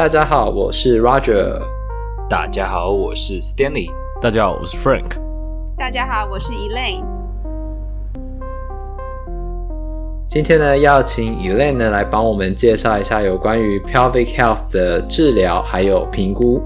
[0.00, 1.60] 大家好，我是 Roger。
[2.26, 3.90] 大家好，我是 Stanley。
[4.18, 5.10] 大家好，我是 Frank。
[5.76, 7.04] 大家好，我是 Elaine。
[10.26, 16.62] 今天呢，要请 Elaine 呢来帮我们介绍一下有关于 pelvic health 的治疗还有评估。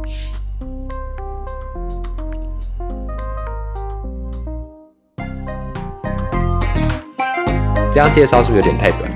[7.93, 9.11] 这样介绍是不是有点太短？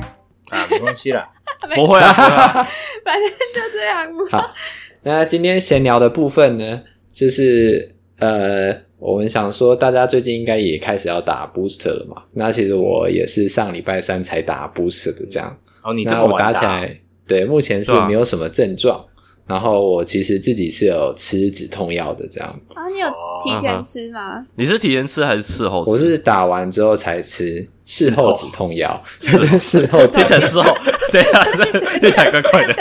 [0.51, 1.29] 啊，没关系啦，
[1.77, 2.67] 不会啊，
[3.09, 4.07] 反正就这样。
[4.31, 4.55] 好，
[5.03, 12.23] 那今天闲聊的部分呢，就是呃，我们想说，大家最近应该也开始要打 booster 了嘛？
[12.35, 15.59] 那其实我也是上礼拜三才打 booster 的，这样。
[15.83, 16.37] 哦，你这么晚打？
[16.37, 19.03] 那我打起来，对，目前是没有什么症状。
[19.49, 22.49] 然后我其实自己是有吃止痛药的，这样。
[22.75, 23.09] 啊，你有
[23.43, 24.37] 提前吃吗？
[24.39, 25.91] 哦、你是提前吃还是事后吃？
[25.91, 29.03] 我是打完之后才吃，事后止痛药。
[29.07, 30.77] 事后， 事后这才事后，
[31.11, 31.45] 对啊，
[32.03, 32.75] 这才怪怪的。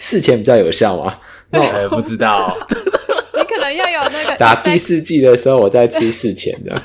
[0.00, 1.18] 事前比较有效吗？
[1.50, 2.56] 那我也不知道。
[3.36, 6.80] 你可能要有那个打第四季的时候，我在吃事前的。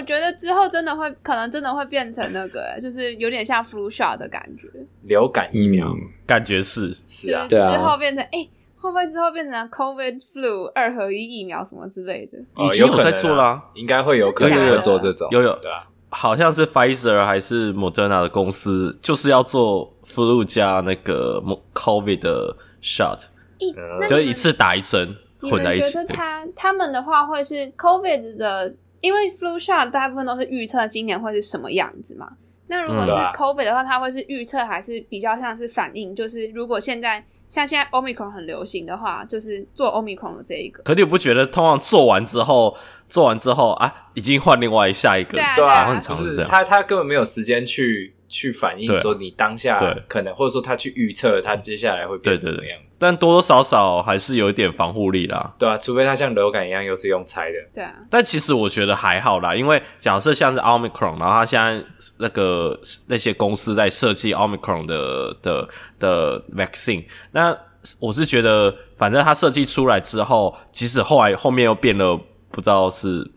[0.00, 4.66] 我觉得之后真的会，可能真的会变成那个，就是有点像 flu shot 的感觉，
[5.02, 6.96] 流感疫苗，嗯、感觉是。
[7.06, 12.38] 是啊，之后变成哎、欸，会不会之后变成 COVID flu 二合一疫苗什么之类的？
[12.64, 15.54] 已经有在做啦，应该会有可能有做这种，有有。
[15.60, 21.42] 对啊，好像是 Pfizer 还是 Moderna 的公司，就是要做 flu 加那个
[21.74, 23.24] COVID 的 shot，、
[23.60, 25.84] 嗯、就一次打一针混在一起。
[25.84, 28.74] 你觉得他他们的话会是 COVID 的？
[29.00, 32.30] 因为 flu shot 大部分都是预测今年会是什么样子嘛，
[32.66, 36.14] 那如果是 COVID 的话，它会是预测还是比较像是反应？
[36.14, 40.82] 就是如果现在像现在 Omicron 很流行的话，就是做 Omicron 的这一个。
[40.84, 42.76] 可你不觉得通常做完之后，
[43.08, 45.32] 做完之后啊，已经换另外下一个？
[45.32, 46.50] 对啊，很常是这样。
[46.50, 48.14] 他他根本没有时间去。
[48.30, 49.76] 去反映说你当下
[50.08, 55.52] 可能，或者说他去预测他接下来会变成什么样子，但多多少少还是有一点防护力啦。
[55.58, 57.56] 对啊，除非他像流感一样又是用猜的。
[57.74, 61.84] 对啊，但其实我觉得还好啦，因为假设像是 Omicron，然后他现在
[62.18, 65.68] 那个那些公司在设计 Omicron 的的
[65.98, 67.52] 的 vaccine，那
[67.98, 72.16] 我是觉得反正他设计出来之后，即使后来后面又变了，
[72.52, 73.28] 不知道是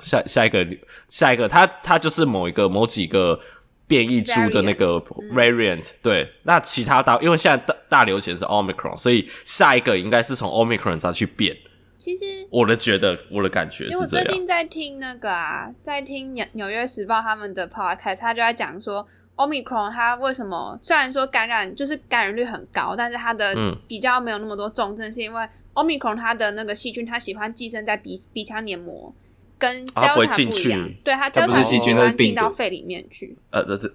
[0.00, 0.64] 下下一个
[1.08, 3.40] 下一个，他他就是某一个某几个。
[3.86, 5.00] 变异株的那个
[5.32, 11.56] variant，嗯，对，那其他大，因为现在大大流行是 Omicron，所以下一个应该是从 Omicron 再去变。
[11.96, 14.00] 其实我的觉得，我的感觉是这样。
[14.00, 23.54] 我最近在听那个啊，在听纽纽约时报他们的 podcast，他就在讲说 Omicron 它为什么虽然说感染就是感染率很高，但是它的
[23.88, 29.14] 比较没有那么多重症，嗯，是因为 Omicron 它的那个细菌它喜欢寄生在鼻鼻腔黏膜。
[29.58, 33.36] 跟 Delta 不一样，对，它 Delta 是喜欢进到肺里面去。
[33.50, 33.92] 呃，这是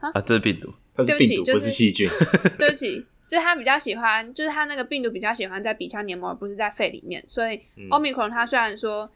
[0.00, 2.08] 啊，这是病毒，它是病毒，不是细菌。
[2.58, 7.22] 对不起，就是它比较喜欢，就是它那个病毒比较喜欢在鼻腔黏膜，而不是在肺里面。
[7.28, 7.60] 所以
[7.90, 9.10] Omicron 它虽然说，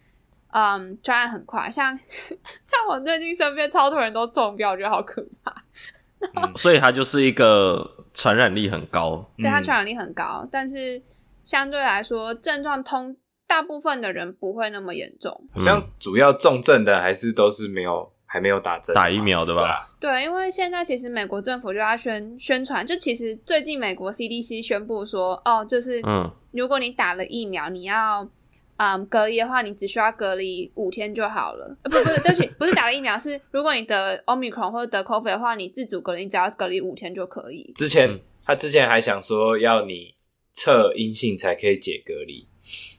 [0.50, 1.98] 嗯，传染很快，像
[2.66, 5.64] 像我最近身边超多人都中标，我觉得好可怕。
[6.56, 11.00] 所以它就是一个传染力很高，对，它传染力很高，但是
[11.44, 13.16] 相对来说症状通。
[13.48, 19.88] 大部分的人不会那么严重，好像主要重症的还是都是没有还没有打针打疫苗的吧？
[19.98, 28.28] 对，因为现在其实美国政府就要宣宣传，就其实最近美国 CDC 宣布说，哦，就是嗯，如果你打了疫苗，你要
[28.76, 31.74] 嗯隔离的话，你只需要隔离五天就好了。
[31.84, 37.72] 呃，不，不是，对不起，不是打了疫苗，是如果你得 Omicron 或者得 COVID 的话，你自主隔离，你只要隔离五天就可以。
[37.74, 40.14] 之前他之前还想说要你
[40.52, 42.46] 测阴性才可以解隔离。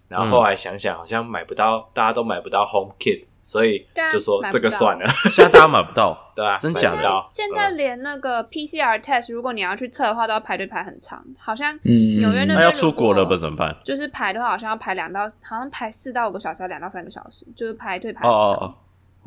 [0.10, 5.06] 然后后来想想，好像买不到，大家都买不到 Home Kit，所以就说这个算了。
[5.30, 6.58] 现在大家买不到， 对吧？
[6.58, 7.24] 真假的？
[7.30, 11.24] 现在连那个 PCR test，如果你要去测的话，都要排队排很长。
[11.38, 13.78] 好像纽约那边要出国了，不怎么办？
[13.86, 18.76] 就是排的话，好像要排两到，好像排四到五个小时，两到三个小时，就是排队排很长。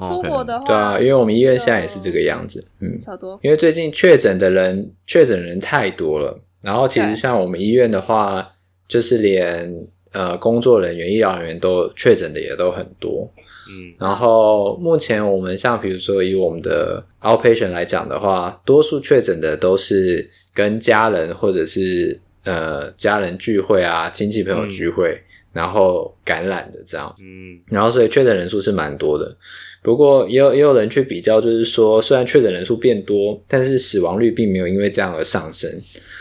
[0.00, 3.38] 出国的话，对啊，因为我们医院现在也是这个样子，嗯，超多。
[3.42, 6.40] 因为最近确诊的人，确诊人太多了。
[6.60, 8.50] 然后其实像我们医院的话，
[8.88, 9.86] 就是连。
[10.12, 13.26] 呃，工作人员、医疗人员都确诊的也都很多，
[13.70, 25.24] 嗯，然后目前我们像比如说以我们的 outpatient 来讲的话，多数确诊的都是跟家人或者是呃家人聚会啊、亲戚朋友聚会，嗯，
[25.54, 29.34] 然后感染的这样，嗯，然后所以确诊人数是蛮多的。
[29.82, 35.70] 不过也有也有人去比较，就是说虽然确诊人数变多，但是死亡率并没有因为这样而上升，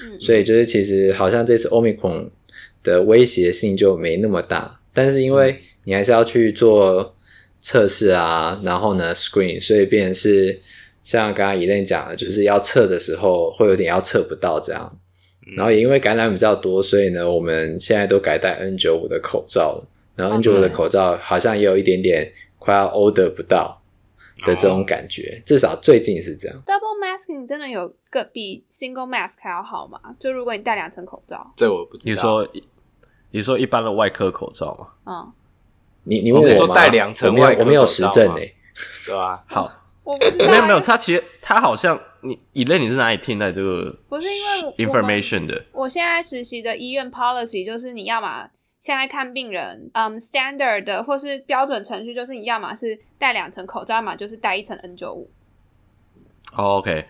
[0.06, 2.30] 嗯，所以就是其实好像这次 Omicron。
[2.84, 7.16] 的威胁性就没那么大，但是因为你还是要去做
[7.62, 10.60] 测试啊，然后呢 screen，所以变成是
[11.04, 14.98] 像刚刚 Elaine 讲的，就是要测的时候会有点要测不到这样。
[15.58, 19.84] 然后也因为感染比较多，所以呢，我们现在都改戴 N 九五的口罩。
[20.16, 23.81] 然后 N 九五的口罩好像也有一点点快要 order 不到
[24.46, 26.58] 的这种感觉，哦、至少最近是这样。
[26.66, 30.00] Double masking 真的有个比 single mask 还要好吗？
[30.20, 32.12] 就如果你戴两层口罩，这我不知道。
[32.12, 32.50] 你说
[33.32, 34.88] 你说一般的外科口罩吗？
[35.06, 35.34] 嗯，
[36.04, 36.56] 你你问我吗？
[36.56, 37.66] 说戴两层外科口罩吗？
[37.66, 38.56] 我没有实证诶、欸，
[39.06, 39.44] 对吧？
[39.48, 39.72] 好，
[40.04, 40.52] 我不知道、欸。
[40.52, 42.00] 没有没有，他其实他好像。
[42.24, 43.98] 你以类你是哪里听的这个？
[44.08, 45.66] 不是因为 information 的。
[45.72, 48.48] 我现在实习的医院 policy 就是你要么
[48.82, 55.30] 现在看病人，嗯，standard 的或是标准程序就是你要么是戴两层口罩，要么就是戴一层 N 九五。
[56.56, 57.06] Oh, OK。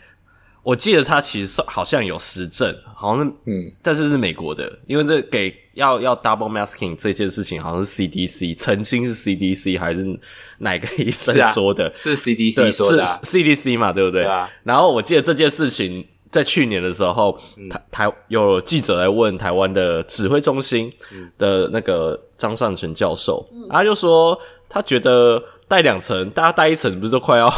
[0.63, 10.19] 我记得他其实好像有实证，好像是嗯，但是是美国的，因为这给要要 double masking 这件事情好像是 CDC，曾经是 CDC 还是
[10.59, 11.89] 哪个医生说的？
[11.95, 14.24] 是，啊、是 CDC 说的，啊，是 CDC 嘛，对不对？
[14.63, 20.91] 然后我记得这件事情在去年的时候，嗯、台台有记者来问台湾的指挥中心
[21.37, 24.39] 的那个张善成教授，嗯、他就说
[24.69, 27.53] 他觉得戴两层，大家戴一层不是都快要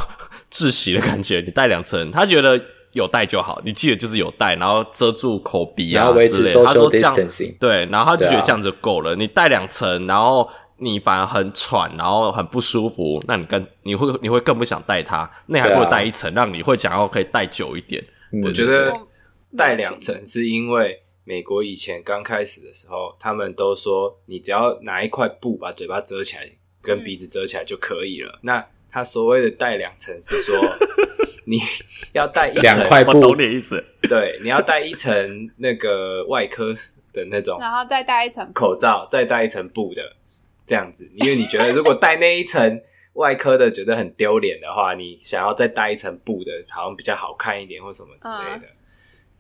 [0.52, 1.42] 窒息的感觉？
[1.46, 2.60] 你戴两层，他觉得。
[2.94, 6.64] 有戴就好，你记得就是有戴，然后遮住口鼻啊之类的。
[6.64, 7.16] 他说这样
[7.60, 9.14] 对，然后他就觉得这样就够了。
[9.14, 10.48] 啊、你戴两层，然后
[10.78, 15.28] 你反而很喘，然后很不舒服，那你更你会你会更不想戴它。
[15.48, 18.00] 那你还不如戴一层，让你会想要可以戴久一点。
[18.42, 18.92] 我觉得
[19.58, 26.50] 戴两层是因为美国以前刚开始的时候，他们都说你只要拿一块布把嘴巴遮起来，
[26.82, 28.32] 跟鼻子遮起来就可以了。
[28.36, 30.56] 嗯、那他所谓的戴两层是说。
[31.46, 31.60] 你
[32.14, 33.84] 要戴一两块布，我懂你意思。
[34.04, 36.74] 对，你要戴一层那个外科
[37.12, 40.16] 的那种，然后再戴一层口罩，再戴一层布的
[40.66, 41.06] 这样子。
[41.16, 42.82] 因为你觉得如果戴那一层
[43.14, 48.68] 外科的觉得很丢脸的话，你想要再戴一层布的，好像比较好看一点或什么之类的。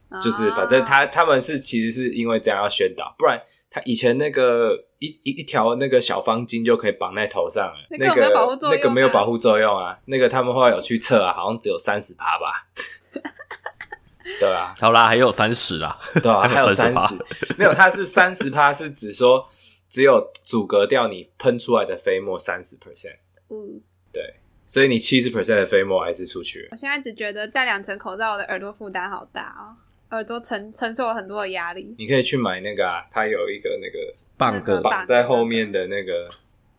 [0.09, 3.41] 嗯、就是反正他他们是其实是因为这样要宣导，不然。
[3.75, 9.97] 他以前那个一一一条那个小方巾就可以绑在头上了，那个没有保护作用，那个没有保护作用啊。
[10.05, 12.69] 那个他们后来有去测啊，好像只有三十趴吧。
[14.39, 17.15] 对啊，好啦，还有三十啦，对啊， 还有三十，
[17.57, 19.43] 没有，它是三十趴，是指说
[19.89, 23.17] 只有阻隔掉你喷出来的飞沫三十 percent。
[23.53, 24.35] 嗯，对，
[24.65, 26.69] 所以你七十 percent 的飞沫还是出去了。
[26.71, 29.77] 我现在只觉得戴两层口罩，我的耳朵负担好大哦。
[30.11, 31.95] 耳朵承承受了很多的压力。
[31.97, 36.29] 你可以去买那个啊，它有一个那个棒个绑在后面的那个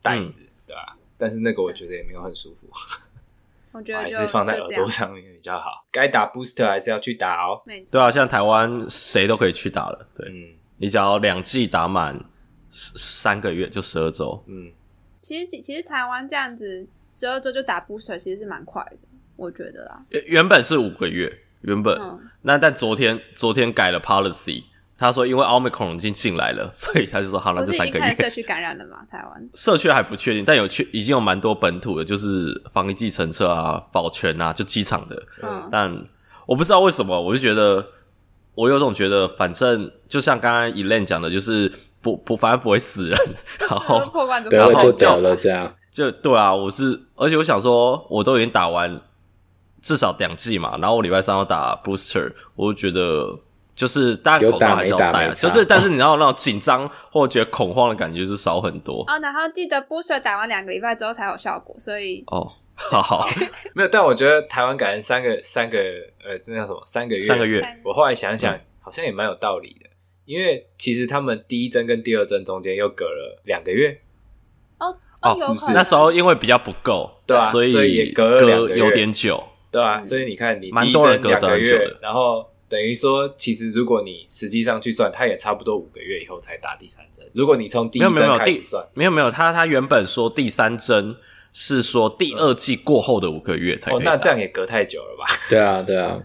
[0.01, 0.97] 袋子，对吧？
[1.19, 2.69] 但是那个我觉得也没有很舒服。
[3.73, 5.85] 我觉得还是放在耳朵上面比较好。
[5.91, 7.61] 该打 booster 还是要去打哦。
[7.91, 10.07] 对啊，像台湾谁都可以去打了。
[10.17, 12.17] 对，嗯你只要两剂打满
[12.71, 14.41] 三个月就十二周。
[14.47, 14.71] 嗯，
[15.25, 18.99] 其实其实台湾这样子十二周就打 booster，其实是蛮快的，
[19.37, 20.05] 我觉得啦。
[20.27, 21.41] 原本是五个月。
[21.63, 24.65] 原本、嗯、那但昨天昨天改了 policy，
[24.99, 29.03] 他说因为 Omicron 已经进来了， 所以他就说好了，这三个月社区感染了嘛？
[29.11, 35.23] 台湾社区还不确定，但有确已经有蛮多本土的，就是防疫计程车啊、保全啊，就机场的。
[35.41, 35.91] 嗯，但
[36.45, 37.87] 我不知道为什么，我就觉得
[38.55, 41.73] 我有种觉得，反正就像刚刚 Elaine 讲的，就是
[42.05, 43.19] 不不反正不会死人，
[43.69, 45.75] 然后破罐子破摔就走了这样。
[45.91, 49.01] 就对啊，我是而且我想说，我都已经打完。
[49.83, 53.39] 至少两季嘛，然后我礼拜三要打 booster，我就觉得
[53.77, 59.19] 就是大家口罩还是要戴，就是但是你知道那种紧张或者觉得恐慌的感觉是少很多哦。
[59.21, 63.29] 然后记得 booster 打完两个礼拜之后才有效果，所以哦，好好
[63.77, 65.79] 没有，但我觉得台湾感恩三个三个
[66.25, 66.83] 呃，这叫什么？
[66.87, 67.21] 三个月？
[67.21, 67.63] 三个月？
[67.85, 69.91] 我后来想想，好像也蛮有道理的，
[70.25, 74.03] 因为其实他们第一针跟第二针中间又隔了两个月
[74.77, 75.73] 哦哦，是不是？
[75.73, 79.43] 那时候因为比较不够，对啊，所以也隔了两个月，有点久。
[79.73, 87.25] 对啊，所以你看，你第一针两个月，然后等于说，其实如果你实际上去算，他也差不多五个月以后才打第三针。
[87.33, 91.17] 如果你从第一针开始算，没有没有，他他原本说第三针
[91.55, 94.01] 是说第二季过后的五个月才可以。
[94.01, 95.25] 哦，那这样也隔太久了吧？
[95.49, 96.23] 对啊，对啊，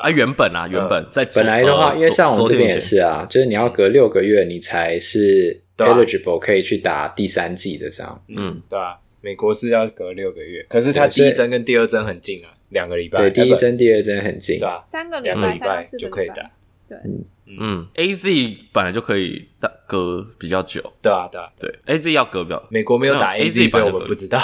[0.00, 8.24] 啊，原本啊，原本在本来的话，因为像我们这边也是啊，就是你要隔六个月，你才是 eligible 可以去打第三季的这样。
[8.28, 12.52] 嗯，对啊，美国是要隔六个月，可是它第一针跟第二针很近啊。
[12.70, 16.50] 两个礼拜，对，第一针、第二针很近，对啊，三个两个礼拜就可以打。
[16.88, 16.98] 对，
[17.46, 24.40] 嗯，A Z 本来就可以打隔比较久，对啊，对啊，对，A Z 要隔比较，美国没有打 A Z，所以我们不知道。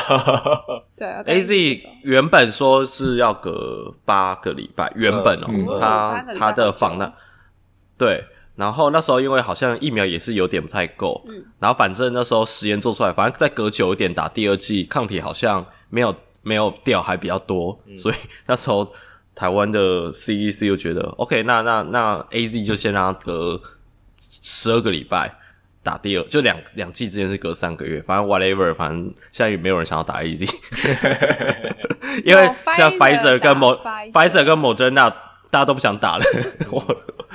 [0.96, 7.12] 对，A Z 原本说是要隔八个礼拜，原本哦，他他的防那，
[7.98, 8.24] 对，
[8.56, 16.14] 然后那时候因为好像疫苗也是有点不太够，嗯，然后反正那时候实验做出来，反正再隔久一点打第二剂抗体好像没有。
[16.44, 18.14] 没有掉还比较多，嗯、所以
[18.48, 18.92] 那时候
[19.34, 23.60] 台湾的 CDC 又觉得 OK，那那那 AZ 就先让他隔
[24.18, 25.34] 十二个礼拜
[25.82, 30.48] 打第二，就两两季之间是隔三个月，反正 whatever，反正现在也没有人想要打 AZ，
[32.24, 33.74] 因为像 Pfizer 跟某
[34.12, 35.12] Pfizer 跟 Moderna
[35.50, 36.24] 大家都不想打了。
[36.70, 36.82] 我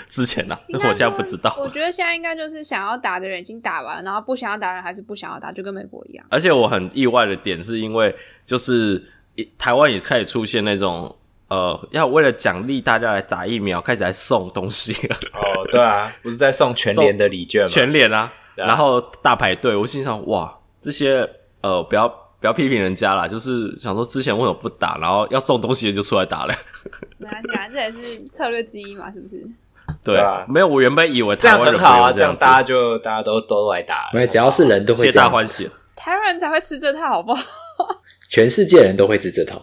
[0.08, 1.56] 之前呢、啊，我现在不知道。
[1.60, 6.26] 我觉得现在应该就是想要打的人已经打完，然后不想要打的人还是不想要打，就跟美国一样。
[6.30, 9.04] 而且我很意外的点是因为，就是
[9.58, 11.16] 台湾也开始出现那种
[11.48, 15.16] 呃，要为了奖励大家来打疫苗，开始来送东西了。
[15.34, 17.68] 哦，对啊， 不是在送全联的礼券吗？
[17.68, 19.76] 全联啊，啊然后大排队。
[19.76, 21.30] 我心想，哇，这些
[21.62, 22.24] 呃，不要。
[22.40, 26.54] 不要批评人家啦，就是想说之前为什么不打，然后要送东西的就出来打了。
[27.18, 29.44] 没关系啊，这也是策略之一嘛，是不是？
[30.04, 35.68] 对啊，没有，我原本以为这样很好啊，这样大家就大家都都来打，因为只要是人都会，皆大欢喜。
[35.96, 37.44] 台湾人才会吃这套，好不好？
[38.30, 39.62] 全世界人都会吃这套，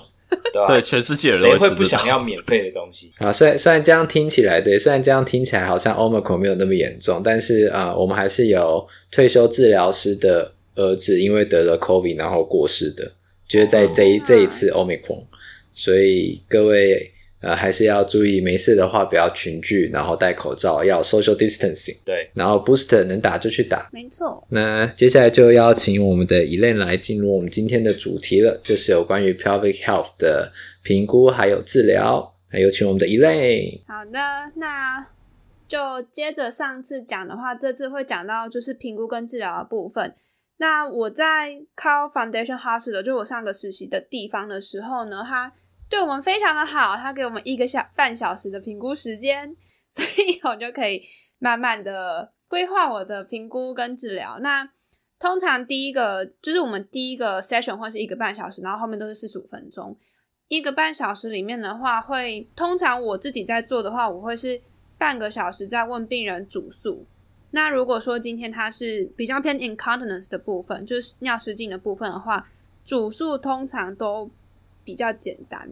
[0.68, 3.32] 对，全世界人谁会不想要免费的东西啊？
[3.32, 13.12] 虽然虽然这样听起来，对，虽然这样听起来好像 Omicron 没有那么严重，但是啊、呃，我们还是有退休治疗师的儿子因为得了 COVID 然后过世的。
[13.46, 15.22] 就是在这一这一次 Omicron，
[15.74, 17.12] 所以各位
[17.44, 21.96] 呃还是要注意，没事的话不要群聚，然后戴口罩，要 social distancing。
[22.04, 23.88] 对，然后 booster 能打就去打。
[23.92, 24.44] 没错。
[24.48, 30.50] 那接下来就邀请我们的 Elaine 来进入我们今天的主题了，就是有关于 pelvic health 的
[30.82, 32.34] 评估还有治疗。
[32.50, 33.80] 那有请我们的 Elaine。
[33.86, 34.18] 好的，
[34.56, 35.06] 那
[35.66, 40.14] 就接着上次讲的话，这次会讲到就是评估跟治疗的部分。
[40.58, 45.52] 那我在 Carle Foundation Hospital，就我上个实习的地方的时候呢，他
[45.94, 49.54] 对我们非常的好，他给我们一个小半小时的评估时间，
[49.92, 51.00] 所以我就可以
[51.38, 54.40] 慢慢的规划我的评估跟治疗。
[54.40, 54.68] 那
[55.20, 59.96] 通常第一个就是我们第一个 session 会是一个半小时，然后后面都是四十五分钟。
[60.48, 64.60] 一个半小时里面的话会，通常我自己在做的话，我会是
[64.98, 67.06] 半个小时在问病人主诉。
[67.52, 72.48] 那如果说今天他是比较偏 incontinence 的部分，就是尿失禁的部分的话，
[72.84, 74.28] 主诉通常都
[74.84, 75.68] 比较简单，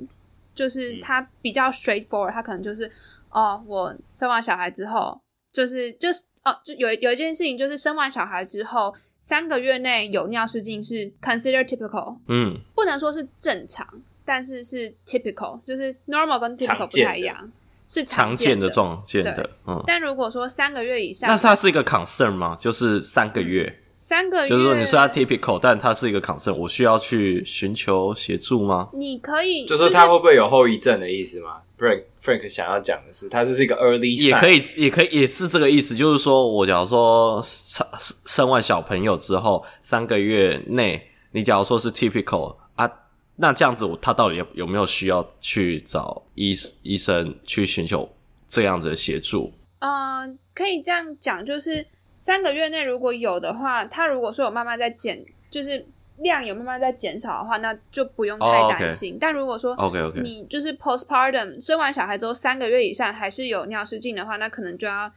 [0.54, 2.90] 就是它比较 straightforward，它可能就是
[3.30, 5.20] 哦，我生完小孩之后，
[5.52, 13.86] 就是就是哦，就有有一件事情，就是生完小孩之后三个月内有尿失禁是 consider typical，嗯，不能说是正常，
[14.24, 17.52] 但是是 typical，就是 normal 跟 typical 不太一样。
[17.88, 19.82] 是常见的状见的，嗯。
[19.86, 22.56] 但如果说三个月以上，那它是一个 concern 吗？
[22.58, 28.88] 就是三个月，三个月，就是说你是他 typical，但他是一个 concern，我需要去寻求协助吗？
[28.94, 35.94] 你可以，就是他会不会有后遗症的意思吗？Frank Frank 想要讲的是，他是一个 early 也可以，也可以，也是这个意思。
[35.94, 37.86] 就是说我假如说生
[38.24, 42.90] 生完小朋友之后三个月内，你假如说是 typical 啊。
[43.36, 48.08] 那这样子，他到底有有没有需要去找医医生去寻求
[48.46, 49.52] 这样子的协助？
[49.80, 51.84] 嗯、呃，可以这样讲，就是
[52.22, 55.84] 三个月内如果有的话，他如果说有慢慢在减，就是
[56.18, 59.10] 量有慢慢在减少的话，那就不用太担心。
[59.10, 59.18] Oh, okay.
[59.20, 65.10] 但如果说 OK OK，你就是 postpartum 生完小孩之后三个月以上还是有尿失禁的话，那可能就要。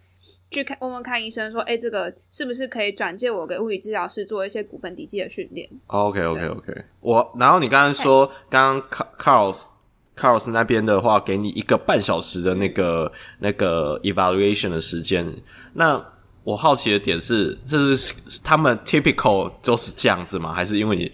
[0.51, 6.85] 去看问问看医生说，哎、欸，这个是不是可以转介我给物理治疗师做一些骨盆底肌的训练？OK OK OK。
[7.01, 9.69] 我然后你刚刚说，刚刚 Carle
[10.15, 15.27] Carle 那边的话，给你一个半小时的那个那个 evaluation 的时间，
[15.73, 16.14] 那。
[16.45, 20.53] 我好奇的点是，这是他们 typical 都是这样子吗？
[20.53, 21.11] 还是因为你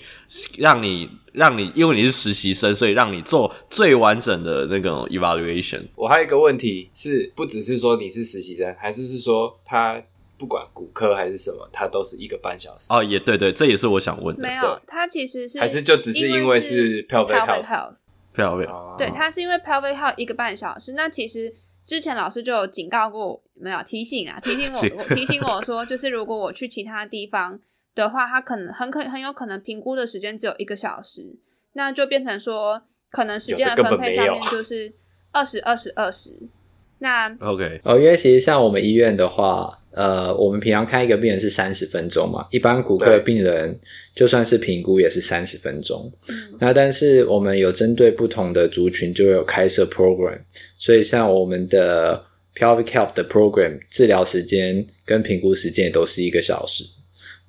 [0.57, 5.87] 让你让你因为你是实习生，所以让你做最完整的那个 evaluation？
[5.95, 10.03] 我还有一个问题是，不只是说你是实习生，还是是说他
[10.37, 12.91] 不管骨科还是什么，他都是一个半小时？
[12.91, 14.41] 哦，也对对，这也是我想问的。
[14.41, 20.91] 没有，他其实是还是就只是因为是 pelvic health，pelvic health，对，他是因为 pelvic health 一个半小时。
[20.91, 21.53] 那其实。
[21.85, 27.59] 之前老师就有警告过，没有提醒啊，提醒 我，提醒我说，就是如果我去其他地方
[27.95, 31.35] 的话，他可能很可很有可能评估的时间只有一个小时，
[31.73, 34.93] 那就变成说，可能时间的分配上面就是
[35.31, 36.49] 二十二十二十。
[37.01, 39.77] 那 OK 哦，因为其实像我们医院的话。
[39.93, 43.77] 呃，我们平常看一个病人是三十分钟嘛，一般骨科的病人
[44.15, 46.09] 就算是评估也是三十分钟。
[46.61, 50.39] 那但是我们有针对不同的族群就会有开设 program，
[50.77, 52.23] 所以像我们的
[52.55, 56.85] pelvic health 的 program 治疗时间跟评估时间也都是一个小时。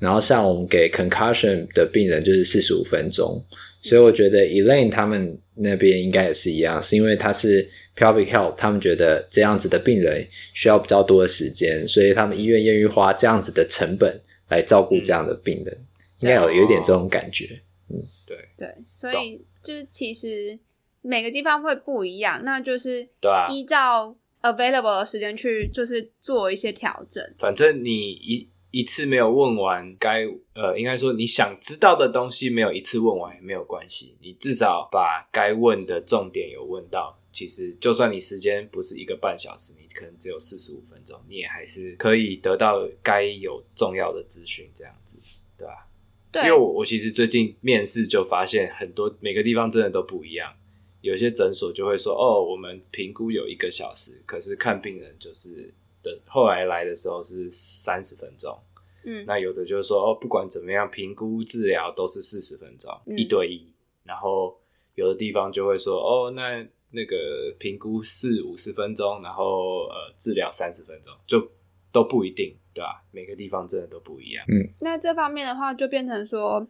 [0.00, 3.40] 然后像我们给 concussion 的病人就是四十五分钟。
[3.82, 15.86] 所以我觉得 Elaine 他们那边应该也是一样，是因为他是 pelvic health，他们觉得这样子的病人需要比较多的时间，所以他们医院愿意花这样子的成本来照顾这样的病人，嗯、
[16.20, 17.62] 应该有有一点这种感觉。
[17.88, 20.58] 嗯，对对，所以就是其实
[21.02, 23.06] 每个地方会不一样，那就是
[23.50, 27.22] 依照 available 的时间去就是做一些调整。
[27.38, 37.18] 反正你一一次没有问完该呃，应该说你想知道的东西没有一次问完也没有关系，你至少把该问的重点有问到。
[37.32, 45.18] 其实就算你时间不是一个半小时，你可能只有四十五分钟，你也还是可以得到该有重要的资讯，这样子，
[45.56, 45.88] 对吧？
[46.30, 50.54] 对，因为我我其实最近面试就发现很多每个地方真的都不一样，
[51.00, 55.72] 有些诊所就会说哦，我们评估有一个小时，可是看病人就是
[56.02, 58.54] 等后来来的时候是三十分钟，
[59.04, 63.72] 嗯，那有的就是说哦，不管怎么样，评估治疗都是四十分钟，嗯，一对一，
[64.04, 64.54] 然后
[64.96, 66.68] 有的地方就会说哦，那。
[66.94, 67.16] 那个
[67.58, 71.50] 评估是五十分钟，然后呃治疗三十分钟，就
[71.90, 73.02] 都不一定，对吧？
[73.10, 74.44] 每个地方真的都不一样。
[74.48, 76.66] 嗯，那这方面的话，就变成说，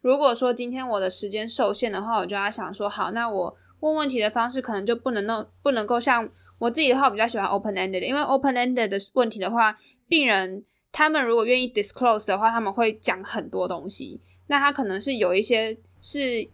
[0.00, 6.28] 如果说今天我的时间受限的话，我就要想说，好，那我问问题的方式可能就不能弄，不能够像
[6.58, 9.76] 我自己的话，我比较喜欢 open ended，因为 open ended 的问题的话，
[10.08, 16.48] 病人他们如果愿意 disclose 的话，他们会讲很多东西，那他可能是有一些是。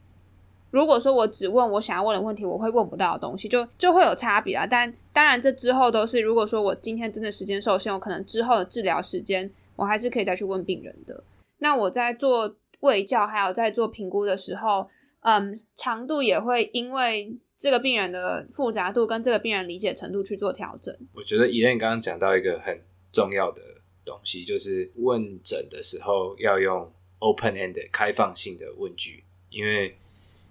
[0.71, 4.65] 如果说我只问我想要问的问题，我会问不到的东西，就就会有差别啊。
[4.65, 11.25] 但当然，这之后都是如果说我今天真的时间受限，我可能之后的治疗时间，我还是可以再去问病人的。
[11.59, 14.89] 那我在做卫教还有在做评估的时候，
[15.23, 20.97] 嗯，长度也会因为这个病人的复杂度跟这个病人理解程度去做调整。
[21.13, 23.61] 我觉得 Elaine 刚刚讲到一个很重要的
[24.05, 29.97] 东西，就是问诊的时候要用 open end 开放性的问句，因为。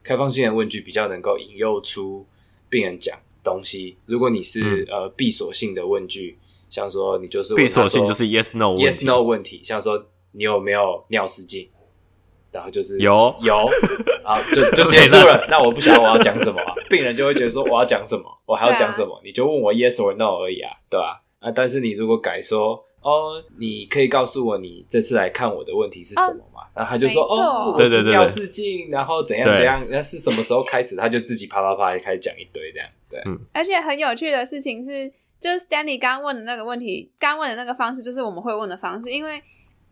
[0.09, 2.25] 开放性的问句比较能够引诱出
[2.67, 3.95] 病人讲东西。
[4.07, 6.35] 如果你是、嗯、呃闭锁性的问句，
[6.67, 11.69] 像说你就是闭锁性就是 yes no yes no 问题，像说你有没有尿失禁，
[12.51, 13.35] 然后就是有。
[13.43, 13.69] 有，
[14.25, 15.45] 然后就就结束了。
[15.47, 21.21] 那我不晓得我要讲什么、啊，病人就会觉得说我要讲什么，我还要讲什么、啊，你就问我 yes or no 而已啊，对吧？
[21.37, 26.43] 啊，但是你如果改说哦，你可以告诉我你这次来看我的问题是什么？
[26.48, 26.48] 啊
[26.79, 29.85] 然后他就说：“哦，我是尿失禁，然后怎样怎样？
[29.89, 32.87] 那是什么时候开始？”他就自己啪啪啪就开始讲一堆这样。
[33.09, 33.37] 对，嗯。
[33.51, 35.11] 而且很有趣的事情是，
[35.41, 39.11] 就是 Stanley 刚问的那个问题，刚问的那个方式，就是我们会问的方式。
[39.11, 39.43] 因为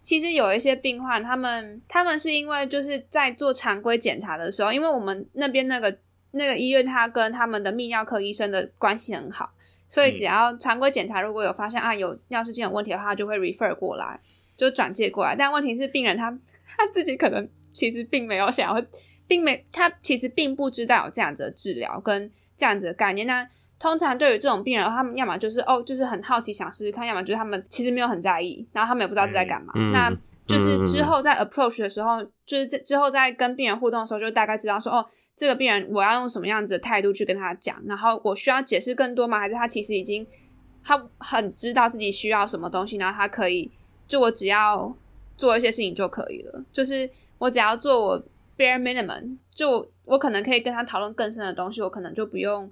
[0.02, 5.93] 其实有一些病患，他们他们是因为就是在做常规检查的时候，因为我们那边那个
[6.32, 9.50] 那个医院，他跟他们的泌尿科医生的关系很好，
[9.89, 14.17] 所以只要常规检查如果有发现啊有尿失禁有问题的话，他就会 refer 过来，
[14.56, 15.36] 就转介过来。
[15.36, 16.34] 但问题是病人他。
[16.78, 18.86] 他自己可能其实并没有想要，
[19.28, 23.26] 并没他其实并不知道有这样子的治疗跟这样子的概念。
[23.26, 23.46] 那
[23.80, 29.74] 通常对于这种病人，他们要么就是哦，就是很好奇想试试看，要么就是他们其实没有很在意，然后他们也不知道自己在干嘛。
[29.76, 30.10] 嗯、那
[30.48, 39.40] 就是之后在 approach 的时候，嗯、就是在之后在跟病人互动的时候，就大概知道说哦，这个病人我要用什么样子的态度去跟他讲，然后我需要解释更多吗？
[39.40, 40.26] 还是他其实已经
[40.84, 43.72] 他很知道自己需要什么东西，然后他可以
[44.08, 44.96] 就我只要。
[45.38, 48.19] 做一些事情就可以了，就是我只要做我
[48.58, 52.69] bare minimum，就我可能可以跟他讨论更深的东西，我可能就不用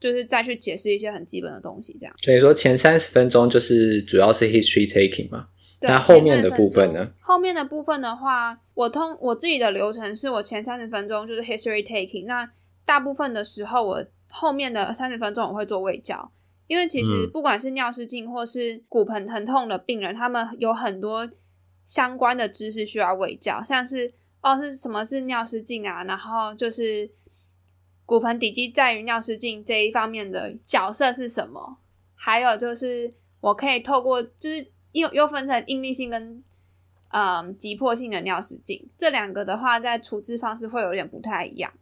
[0.00, 2.14] 就是再去解释一些很基本的东西，这样。
[2.18, 5.46] 所以说前三十分钟就是主要是 history taking 嘛，
[5.82, 7.08] 那后面的部分呢？
[7.20, 12.50] 后面的部分的话，我通我自己的流程是我前三十分钟就是 history taking，那
[12.84, 16.32] 大部分的时候我后面的三十分钟我会做胃教，
[16.66, 21.30] 因为其实不管是尿失禁或是骨盆疼痛的病人，他们有很多。
[21.88, 27.10] 相关的知识需要喂教，像是哦是什么是尿失禁啊，然后就是
[28.04, 31.78] 骨盆底肌在于尿失禁这一方面的角色是什么，
[32.14, 36.44] 还有就是我可以透过就是又又分成应力性跟
[37.08, 41.72] 嗯急迫性的尿失禁这两个的话，在处置方式会有点不太一样。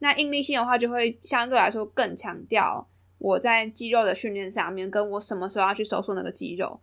[0.00, 6.78] 那应力性的话就会相对来说更强调我在肌肉的训练上面，跟我什么时候要去收缩那个肌肉。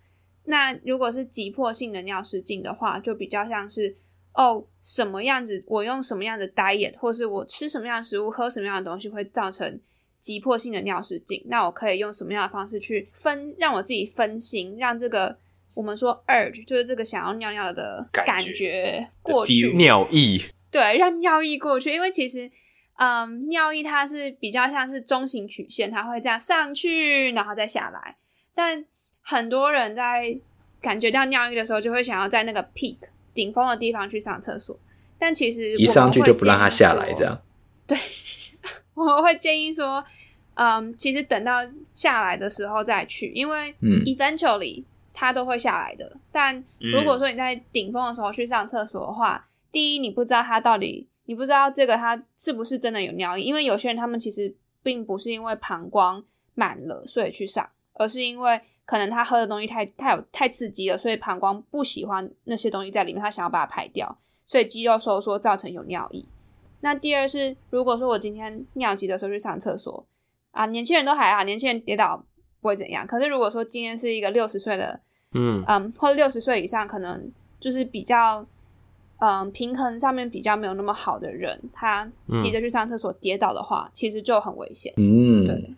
[0.45, 3.95] 那如果是急迫性的尿失禁的话，就比较像是
[4.33, 9.79] 哦，什么样子，我用什么样的 diet，或是我吃什么样的食物，喝什么样的东西会造成
[10.19, 11.43] 急迫性的尿失禁？
[11.45, 15.37] 那我可以用什么样的方式去分，让我自己分心，让这个
[15.73, 21.91] 我们说 urge，就是这个想要尿尿的感觉过去，尿意，对，让尿意过去。
[21.91, 22.49] 因为其实，
[22.97, 28.17] 嗯，尿意它是比较像是中型曲线，它会这样上去，然后再下来，
[28.55, 28.85] 但。
[29.21, 30.37] 很多人在
[30.81, 32.97] 感觉到尿意的时候，就会想要在那个 peak
[33.33, 34.77] 顶峰的地方去上厕所，
[35.17, 37.41] 但其实一上去就不让它下来，这样。
[37.87, 37.97] 对，
[38.93, 40.03] 我会建议说，
[40.55, 41.59] 嗯，其实等到
[41.93, 46.17] 下来的时候再去，因为嗯，eventually 它都会下来的。
[46.31, 51.07] 但如果说你在顶峰的时候去上厕所的话，嗯，第一，你不知道它到底。
[51.25, 54.53] 你不知道这个它是不是真的有尿意，因为有些人他们其实
[54.83, 56.21] 并不是因为膀胱
[56.55, 66.27] 满了所以去上，而是因为可能他喝的东西太太有太刺激了，所以膀胱不喜欢那些东西在里面，他想要把它排掉，所以肌肉收缩造成有尿意。
[66.81, 70.03] 那第二是，如果说我今天尿急的时候去上厕所
[70.51, 72.25] 啊，年轻人都还好，年轻人跌倒
[72.59, 73.05] 不会怎样。
[73.05, 74.99] 可是如果说今天是一个六十岁的，
[75.33, 78.43] 嗯嗯，或者六十岁以上，可能就是比较
[79.19, 84.91] 嗯平衡上面比较没有那么好的人，他急着去上厕所跌倒的话，嗯、其实就很危险。
[84.97, 85.75] 嗯，对，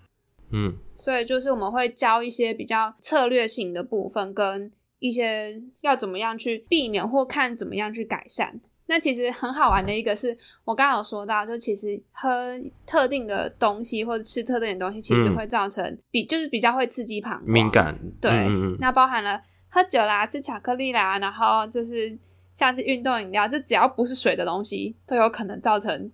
[0.53, 8.61] 嗯，所以就是我们会教一些比较策略性的部分，跟一些要怎么样去避免或看怎么样去改善。
[8.85, 12.53] 那其实很好玩的一个是我刚刚有说到，就其实喝
[12.85, 17.97] 特定的东西或者吃特定的东西，其实会造成比、嗯、就是比较会刺激膀胱敏感。
[18.21, 22.15] 对，嗯、那包含了喝酒啦、吃巧克力啦，然后就是
[22.53, 26.11] 像是运动饮料，就只要不是水的东西，都有可能造成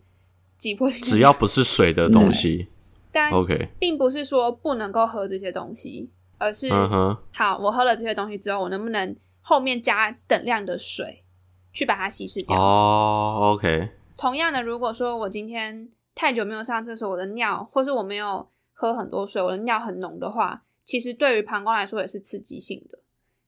[0.56, 1.02] 挤迫性。
[1.04, 2.68] 只要不是水的东西，
[3.12, 11.24] 但 OK，并不是说不能够喝这些东西，而是、嗯、好，我喝了这些东西之后，我能不能后面加等量的水？
[11.72, 13.38] 去把它稀释掉哦。
[13.40, 13.92] Oh, OK。
[14.18, 22.98] 同样的，如果说我今天太久没有上厕所，我的尿，或是我没有喝很多水，我的尿很浓的话，其实对于膀胱来说也是刺激性的。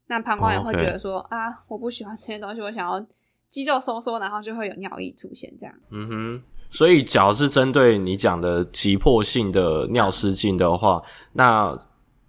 [0.05, 1.33] 那膀胱也会觉得说、oh.
[1.33, 3.03] 啊，我不喜欢这些东西，我想要
[3.49, 5.75] 肌肉收缩，然后就会有尿意出现这样。
[5.89, 6.43] 嗯哼。
[6.71, 11.03] 所以，只要是针对你讲的急迫性的尿失禁的话，
[11.33, 11.77] 那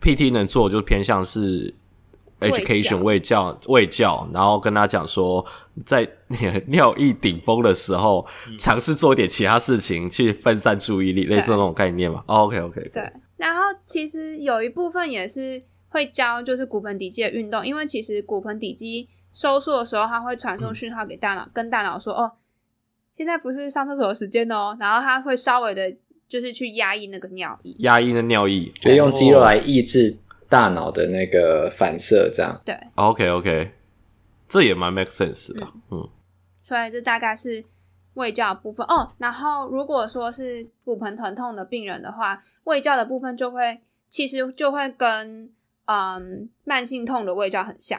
[0.02, 1.74] PT 能做就偏向是。
[2.42, 5.46] education 卫教卫教，然后跟他讲说，
[5.86, 6.04] 在
[6.66, 8.26] 尿意顶峰的时候，
[8.58, 12.24] 尝试做一点其他事情去分散注意力，类似那种概念嘛。
[12.26, 12.90] Oh, OK OK。
[12.92, 22.32] 对，然后其实有一部分也是会教，就是骨盆底肌的运动，因为其实骨盆底肌收缩的时候，它会传送讯号给大脑，嗯、跟大脑说，哦，
[23.16, 25.94] 现在不是上厕所的时间哦，然后他会稍微的，
[26.28, 30.16] 就是去压抑那个尿意，压抑的尿意，就用肌肉来抑制。
[30.48, 32.78] 大脑的那个反射，这样对。
[32.96, 33.72] OK OK，
[34.46, 35.62] 这也蛮 make sense 的。
[35.62, 36.08] 嗯，嗯，
[36.60, 37.64] 所以这大概是
[38.12, 39.08] 胃教的部分哦。
[39.16, 45.50] 然后如果说是骨盆疼痛的病人的话，胃教的部分就会其实就会跟
[45.86, 47.98] 嗯慢性痛的胃教很像，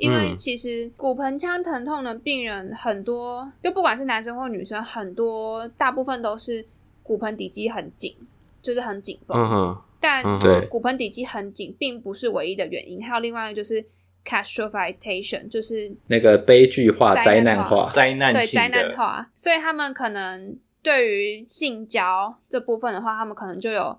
[0.00, 6.64] 因为其实骨盆腔疼痛的病人很多，就不管是男生或女生，很多大部分都是
[7.02, 8.16] 骨盆底肌很紧，
[8.62, 9.38] 就是很紧绷。
[9.38, 9.82] 嗯哼。
[10.02, 10.24] 但
[10.70, 13.84] 骨盆底肌很紧，并不是唯一的原因，还有另外一个就是
[14.24, 19.30] catastrophication，就是那个悲剧化、灾难化、灾难对灾难化。
[19.34, 23.94] 所以他们可能对于性交这部分的话，他们可能就有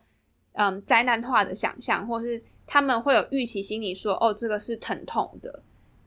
[0.53, 5.61] 嗯灾难化的想象，或是他们会有预期心理说，哦，这个是疼痛的。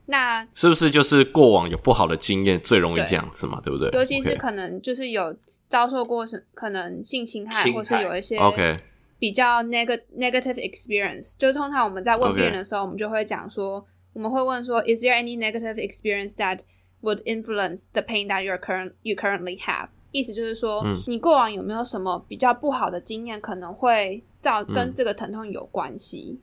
[0.06, 3.60] 那是不是就是过往有不好的经验，最容易这样子嘛？
[3.62, 3.90] 对，不对？
[3.92, 5.34] 尤其是可能就是有
[5.68, 8.78] 遭受过什可能性侵害，或是有一些 OK。
[9.18, 16.60] 比较 negative negative experience，就是通常我们在问别人的时候我们就会讲说，我们会问说，Is there any negative experience that
[17.00, 19.88] would influence the pain that you're current you currently have？
[20.10, 26.38] 意思就是说，嗯、你过往有没有什么比较不好的经验，可能会造跟这个疼痛有关系？
[26.38, 26.40] 嗯，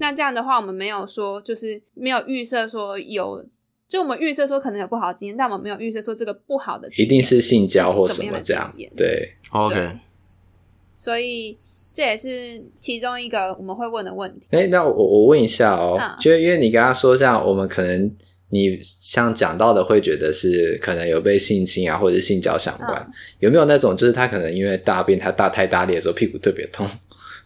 [0.00, 3.44] 那这样的话，我们没有说就是没有预设说有，
[3.88, 9.98] 就我们预设说可能有不好的经验，但我们没有预设说这个不好的经验一定是性交或什么这样，对，OK，
[10.94, 11.56] 所以。
[11.94, 12.28] 这也是
[12.80, 14.46] 其中一个我们会问的问题。
[14.52, 18.10] 哎，那我我问一下哦，嗯、就因为你刚刚说，像我们可能
[18.48, 26.88] 你像讲到的，会觉得是可能有被性侵啊，或者是性交相关，嗯、有没有那种就是他可能因为大便他大太大力的时候屁股特别痛，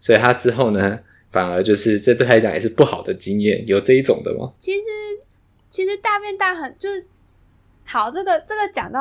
[0.01, 0.97] 所以他之后呢
[1.37, 4.51] 反而就是这对他来讲也是不好的经验，有这一种的吗？
[4.59, 4.89] 其实
[5.69, 7.07] 其实大便大很就是
[7.85, 9.01] 好，这个这个讲到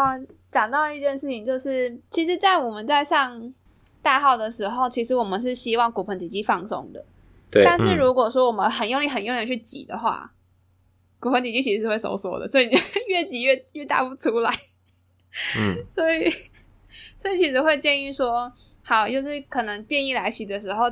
[0.52, 3.54] 讲到一件事情，就是其实，在我们在上。
[4.06, 7.04] 大号的时候，其实我们是希望骨盆底肌放松的。
[7.50, 7.66] 对。
[7.66, 10.34] 但是如果说我们很用力、很用力去挤的话，嗯、
[11.20, 14.54] 骨盆底肌其实是会收缩的，所以你越挤越越大不出来。
[15.58, 15.84] 嗯。
[15.90, 16.32] 所以，
[17.18, 20.84] 所以其实会建议说，好，就是可能便意来袭的时候，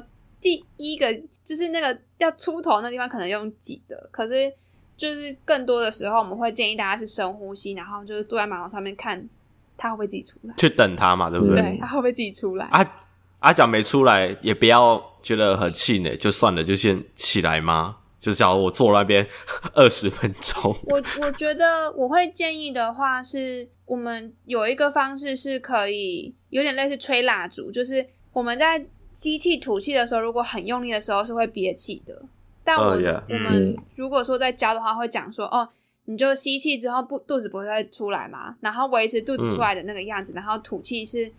[0.41, 1.05] 第一个
[1.43, 4.51] 就是那个要出头那地方可能用挤的，可是
[4.95, 9.27] 就是更多的时候，我们会建议大家是深呼吸，然后就是坐在马桶上面看。
[9.75, 10.53] 他会不会自己出来？
[10.55, 11.55] 去等他嘛，对不对？
[11.55, 12.65] 对，他会不会自己出来？
[12.67, 12.95] 啊，
[13.39, 17.97] 阿讲没出来，也不要觉得很气馁，就算了，就先起来吗？
[18.19, 19.27] 就假如我坐那边
[19.73, 20.73] 二十分钟。
[20.85, 32.21] 我我觉得我会建议的话是，我们有一个方式是可以有点类似吹蜡烛，就是我们在吸气吐气的时候，如果很用力的时候是会憋气的。
[32.63, 33.21] 但我、oh, yeah.
[33.29, 35.69] 我们如果说在教的话，会讲说哦。
[36.05, 41.31] 你就吸气之后不肚子不会再出来嘛，然后维持肚子出来的那个样子，嗯、然后吐气是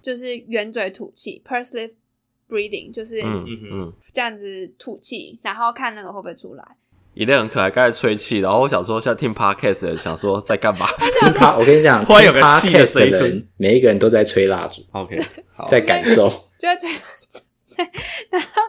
[0.00, 1.90] 就是圆嘴吐气 pursed lip
[2.48, 6.64] breathing，就是嗯嗯这样子吐气，然后看那个会不会出来。
[7.12, 10.86] 一定很可爱，刚才吹气，然后我想说，像听 podcast 的人想说在干嘛？
[11.20, 11.28] 听
[11.58, 14.80] 我跟你讲， 突然有个气的声音，每一个人都在吹蜡烛。
[14.92, 15.22] OK，
[15.54, 16.94] 好，在感受，就觉得。
[17.76, 17.90] 对，
[18.30, 18.62] 然后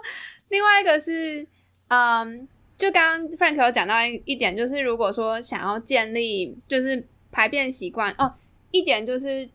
[0.50, 1.46] 另外一个是，
[1.88, 2.48] 嗯，
[2.78, 8.34] 就刚刚 Frank 有讲到一点，就是如果说想要建立就是排便习惯哦，
[8.72, 9.50] 一点就是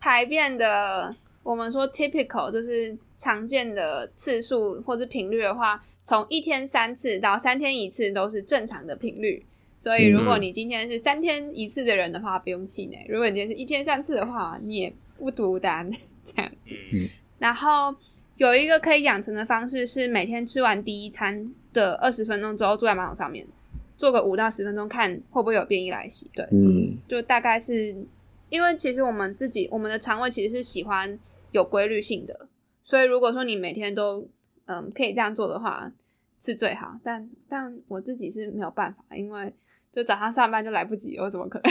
[0.00, 5.82] 排便的，我们说 typical 就是常见的次数或是频率的话。
[6.06, 9.42] 从一天三次到三天一次都是正常的频率，
[9.78, 15.90] 所以如果你今天是三天一次的人的话，不用气馁；如果你今天是一天三次的话，你也不独单
[16.22, 16.74] 这样子。
[16.92, 17.08] 嗯，
[17.44, 17.94] 然后
[18.36, 23.46] 有一个可以养成的方式是每天吃完第一餐的二十分钟之后，坐在马桶上面
[23.98, 26.30] 做个五到十分钟，看会不会有便意来袭。
[26.32, 27.94] 对，嗯，就大概是
[28.48, 31.18] 因为其实我们自己我们的肠胃其实是喜欢
[31.52, 32.48] 有规律性的，
[32.82, 34.26] 所以如果说你每天都
[34.64, 35.92] 嗯，可以这样做的话
[36.40, 39.52] 是最好，但但我自己是没有办法，因为
[39.92, 41.70] 就早上上班就来不及，我怎么可能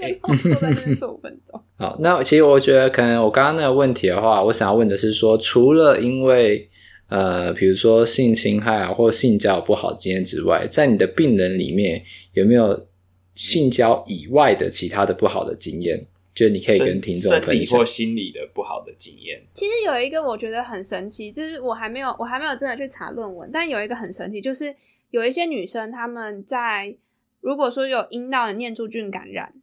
[0.36, 1.60] 坐在那边坐五分钟？
[1.76, 6.68] 好，那其实我觉得可能我刚刚那个问题的话，我想要问的是说，除了因为
[7.08, 12.02] 呃，比如说性侵害啊或性交不好经验之外，在你的病人里面
[12.32, 12.86] 有没有
[13.34, 16.06] 性交以外的其他的不好的经验？
[16.34, 19.40] 就你可以跟听众分享或心理的不好的经验。
[19.54, 24.74] 其实有一个我觉得很神奇，就是我还没有我还没有真的去查论文，但有一个很神奇，就是
[25.10, 26.96] 有一些女生她们在
[27.40, 29.54] 如果说有阴道的念珠菌感染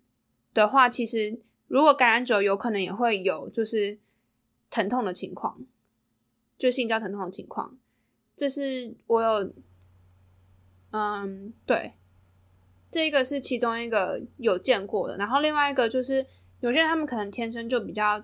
[0.54, 4.00] 的话，其实如果感染者有可能也会有就是
[4.70, 5.60] 疼痛的情况，
[6.58, 7.78] 就性交疼痛的情况。
[8.36, 9.54] 这是我有，
[10.92, 11.94] 嗯，对，
[12.90, 16.26] 这个是其中一个有见过的，然后另外一个就是。
[16.62, 18.20] 有些人他们可能天生就比较，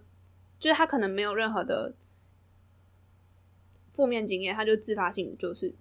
[0.59, 1.95] 就是他可能没有任何的
[3.89, 5.73] 负面经验，他就自发性就是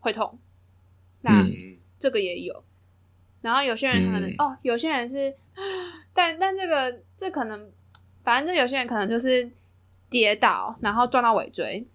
[0.00, 0.38] 会痛。
[1.20, 2.64] 那、嗯、这个也有。
[3.42, 5.34] 然后有些人可能、嗯、哦，有些人是，
[6.14, 7.70] 但但这个这可能，
[8.24, 9.50] 反正就有些人可能就是
[10.08, 11.86] 跌倒，然后撞到尾椎，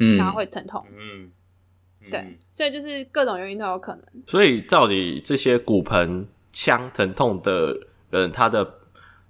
[0.00, 0.84] 嗯，然后会疼痛。
[0.98, 1.30] 嗯，
[2.10, 4.04] 对，所以就是各种原因都有可能。
[4.26, 7.86] 所以到底这些骨盆腔疼痛的。
[8.12, 8.74] 人，他的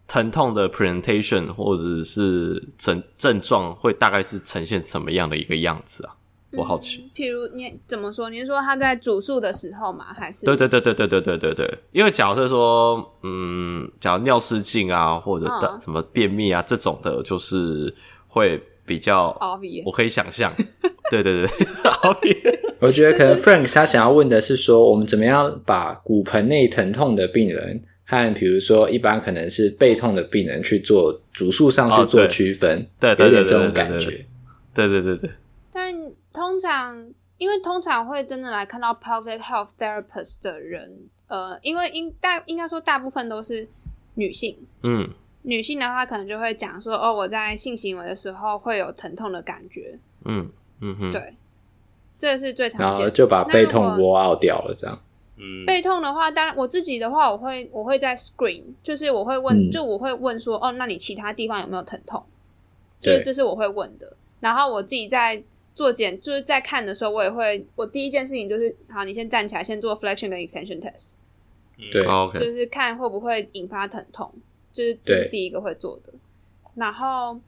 [0.09, 6.17] 疼痛的 presentation 或者是症症状会大概是呈现什么样的一个样子啊？
[6.53, 7.11] 我好奇。
[7.15, 8.29] 譬、嗯、如你怎么说？
[8.31, 10.07] 你是说他在主诉的时候吗？
[10.15, 10.45] 还是？
[10.47, 11.79] 对对对对对对对对对。
[11.93, 15.47] 因为假设说，嗯，假如尿失禁啊，或者
[15.81, 17.93] 什么便秘啊、嗯、这种的，就是
[18.27, 19.83] 会比较，Obvious.
[19.87, 20.53] 我可以想象。
[21.11, 21.49] 对对对，
[22.03, 22.75] Obvious.
[22.81, 27.83] 我觉得可能 Frank 他想要问的是说，我们怎么样把骨盆内疼痛的病人。
[28.05, 34.27] 和比如说，一般可能是背痛的病人去做主诉上去做区分，哦、对，对，对，对，对，对，有点这种感觉。
[34.75, 35.31] 对对对对。
[36.33, 43.68] 但通常，因为通常会真的来看到 pelvic health therapist 的人，呃，因为应大应该说大部分都是
[44.14, 44.57] 女性。
[44.83, 45.09] 嗯。
[45.45, 49.99] 女性的话，可能就会讲说，哦，我在性行为的时候会有疼痛的感觉。
[50.25, 50.49] 嗯
[50.81, 51.11] 嗯哼。
[51.11, 51.35] 对，
[52.16, 53.01] 这是最常见的。
[53.01, 54.97] 然后就把背痛 rule out 掉了，这样。
[55.37, 62.25] 嗯背痛的话，当然我自己的话，我会我会在 screen，就是我会问，嗯、就我会问说，哦，那你其他地方有没有疼痛？
[63.01, 64.16] 就是这是我会问的。
[64.38, 65.42] 然后我自己在
[65.75, 71.09] 做检，就是在看的时候，我也会，我第一件事情就是，好，你先站起来，先做 flexion 跟 extension test，
[71.77, 72.03] 对，
[72.39, 74.33] 就是看会不会引发疼痛，
[74.73, 76.13] 就是这是第一个会做的。
[76.75, 77.41] 然后，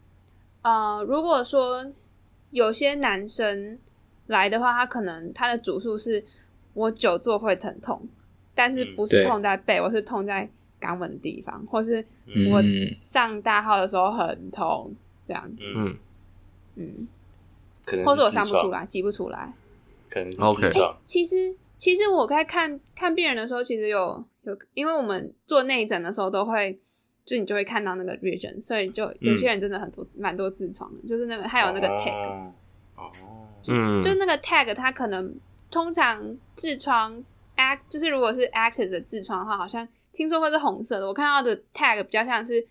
[0.62, 1.86] 呃，如果说
[2.50, 3.78] 有些男生
[4.26, 6.24] 来的话，他可能他的主诉是。
[6.74, 8.02] 我久坐会疼痛，
[8.52, 12.04] 但是不是痛在背，嗯、我是痛在肛门的地方，或是
[12.50, 12.60] 我
[13.00, 14.92] 上大号的时候很痛，
[15.28, 15.62] 这样子。
[15.62, 15.96] 嗯。
[16.74, 17.08] 嗯，
[17.84, 19.52] 可能或者我上不出来，挤不出来，
[20.08, 20.96] 可能是痔疮、欸。
[21.04, 26.78] 其实其实我在看看病人的时候，其实有有，因为我们做内诊的时候都会，
[27.24, 32.52] 就你就会看到那个 region，所以就有些人真的很多蛮、嗯、多痔疮的，就是那个还有那个 tag，哦，
[32.96, 33.10] 哦
[33.70, 35.34] 嗯，就那个 tag，它可能。
[35.70, 36.22] 通常
[36.56, 37.20] 痔疮
[37.56, 41.06] act 就是如果是 active 的痔疮的话，好像听说会是红色的。
[41.08, 42.64] 我看到的 tag 比较像是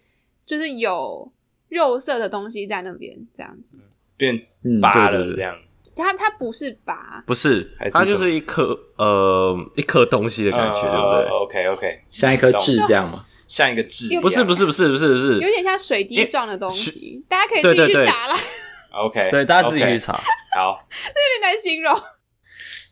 [0.46, 1.30] 就是有
[1.68, 3.78] 肉色的东西在那边这样子，
[4.18, 4.40] 变
[4.82, 5.56] 拔了这样。
[5.96, 13.24] 它它不是拔，不是，它就是一颗呃一颗东西的感觉，对不对？OK OK，像一颗痣这样吗？
[13.48, 14.20] 像一个痣？
[14.20, 18.34] 不是不是不是不是不是，有点像水滴状的东西，大家可以自己去查了。
[19.06, 20.14] OK，对，大家自己去查。
[20.58, 21.96] 好，这 有点难形容。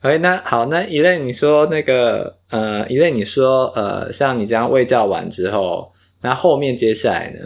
[0.01, 7.39] 哎，那好，那 Elaine 你说那个呃，Elaine 你说呃，像你这样喂教完之后，那后面接下来呢，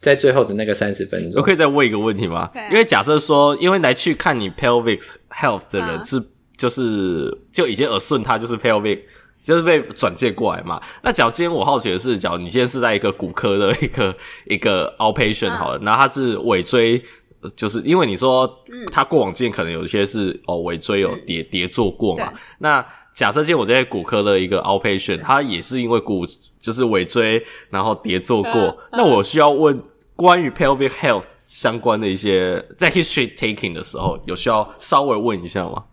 [0.00, 2.50] 在最后的那个三十分钟，我可以再问一个问题吗？
[2.70, 6.24] 因为假设说，因为来去看你 pelvic health 的人是、啊、
[6.56, 9.00] 就是就已经耳顺他就是 pelvic。
[9.42, 10.78] 就是被转介过来嘛？
[11.02, 17.02] 那假如今天我好奇的是，假如你现在是在一个骨科的一个一个 outpatient 好了，然后他是尾椎，
[17.56, 18.46] 就是因为你说
[18.92, 22.30] 他过往经验可能有一些是哦尾椎有叠叠做过嘛？
[22.58, 26.26] 那假设今天我在骨科的一个 outpatient，他也是因为骨
[26.58, 29.82] 就是尾椎然后叠做过，那我需要问
[30.20, 35.86] 关于 pelvic health 相关的一些在 history taking 的时候，有需要稍微问一下吗？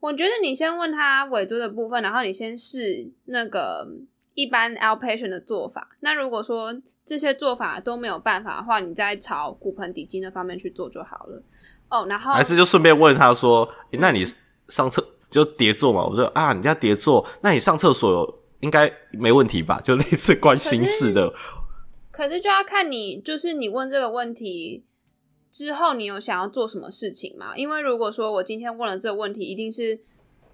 [0.00, 3.86] 我觉得你先问他尾椎的部分，然后你先试那个
[4.32, 5.90] 一般 outpatient 的做法。
[6.00, 11.42] 那如果说这些做法都没有办法的话，你再朝骨盆底肌那方面去做就好了。
[11.90, 14.24] 哦，然后还是就顺便问他说：“欸、那你
[14.68, 21.30] 上厕就叠坐嘛？”我说：“啊，你家叠坐，那你上厕所应该没问题吧？” 就类似关心式的。
[22.10, 24.84] 可是，可是就要看你，就是你问这个问题。
[25.50, 27.56] 之后你有想要做什么事情吗？
[27.56, 29.98] 因为如果说我今天问了这个问题，一定是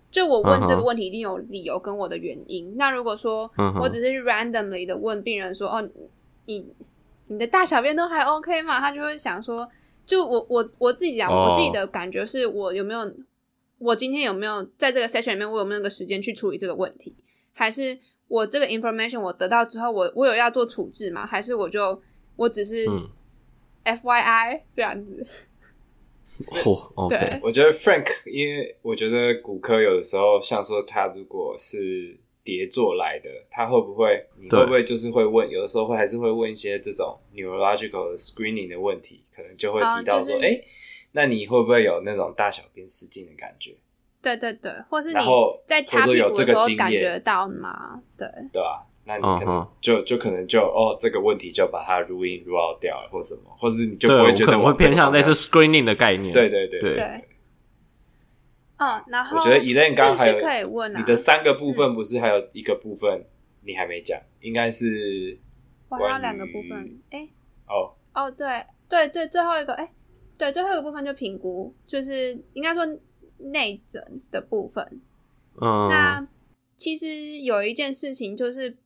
[0.09, 2.67] 就我问这个问题一定有理由跟我的原因。
[2.67, 2.75] Uh -huh.
[2.77, 5.87] 那如果说我只是 randomly 的问病人说，哦，
[6.47, 6.73] 你
[7.27, 8.79] 你的大小便都还 OK 吗？
[8.79, 9.69] 他就会想说，
[10.07, 11.51] 就我我我自己讲，oh.
[11.51, 13.13] 我自己的感觉是我有没有，
[13.79, 17.17] 我今天有没有在这个 session 里面，我有没有那个时间去处理这个问题？
[17.55, 21.27] 还是我这个 information 我得到之后，我我有要做处置吗？
[21.27, 21.99] 还是我就
[22.37, 22.85] 我只是。
[22.91, 23.09] 嗯
[23.87, 25.27] F Y I 这样子，
[26.65, 40.65] 哦、oh, okay.，对，我觉得 Frank，因为我觉得骨科有的时候，像说他如果是叠做来的，他会不会，你会不会就是会问，有的时候会还是会问一些这种 neurological screening 的问题，可能就会提到说，哎、uh, 就是，
[41.13, 43.77] 那你会不会有那种大小便失禁的感觉？
[44.25, 45.25] 对对对，或是你
[45.67, 48.01] 在擦屁股的时候感觉到吗？
[48.17, 48.81] 对，对啊？
[49.05, 50.05] 那你可能就、uh.
[50.05, 56.33] 就可能就哦，这个问题就把它 rule in rule out 掉了，或什么，或是你就不会觉得可能会偏向类似 screening 的概念。
[56.33, 56.95] 对对对对。
[56.95, 57.25] 对
[58.77, 63.25] 嗯，然后我觉得 Elaine 刚刚还有可以问、啊、你的三个部分，不是还有一个部分
[63.63, 64.27] 你还没讲、嗯？
[64.41, 65.39] 应该是
[65.89, 66.99] 我还有两个部分。
[67.11, 67.29] 哎、欸，
[67.69, 68.47] 哦哦，对
[68.89, 69.91] 对对，最后一个哎、欸，
[70.37, 72.85] 对最后一个部分就评估，就是应该说
[73.39, 75.01] 内诊的部分。
[75.61, 76.27] 嗯，那
[76.77, 78.77] 其实有一件事情就是。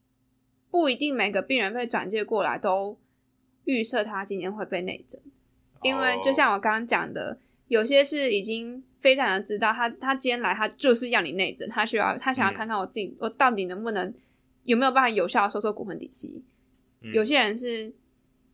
[0.71, 2.99] 不一定每个病人被转介过来都
[3.65, 5.19] 预设他今天会被内诊，
[5.81, 14.13] 因为就像我刚刚讲的，有些是已经非常的知道他他今天来他就是要你内诊，他需要他想要看看我自己、嗯、我到底能不能
[14.65, 16.45] 有没有办法有效的收缩骨盆底肌、
[17.01, 17.15] 嗯。
[17.15, 17.91] 有些人是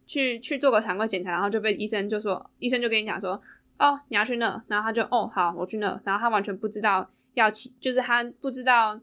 [0.06, 3.42] 去去做个常规检查，然后就被医生就说医生就跟你讲说
[3.86, 9.00] 哦你要去那，然后他就哦好我去那，然后他完全不知道要起，就是他不知道。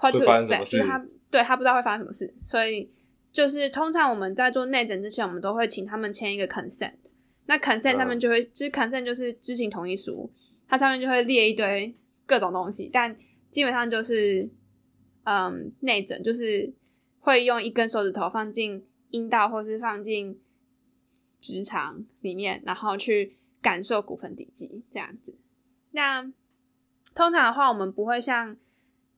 [0.00, 2.88] What to expect，就是他对他不知道会发生什么事，所以
[3.32, 6.92] 就是通常我们在做内诊之前，我们都会请他们签一个 consent。
[7.46, 10.30] 那 consent 他们就会，就是 consent 就是知情同意书，
[10.68, 11.92] 它上面就会列一堆
[12.26, 13.16] 各种东西，但
[13.50, 14.48] 基本上就是，
[15.24, 16.72] 嗯，内诊就是
[17.18, 20.40] 会用一根手指头放进阴道或是放进
[21.40, 25.34] 直肠里面，然后去感受骨盆底肌这样子。
[25.92, 26.22] 那
[27.14, 28.56] 通常的话，我们不会像。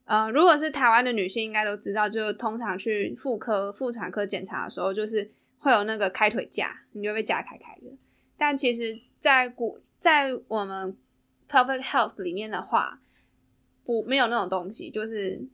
[0.07, 5.31] 呃，如果是台湾的女性，应该都知道，就通常去妇科、妇产科检查的时候，就是
[5.61, 7.97] 会有那个开腿架，你就被架开开的。
[8.37, 10.97] 但其实，在骨在我们
[11.49, 13.01] public health 里面的话，
[13.85, 15.47] 不没有那种东西，就是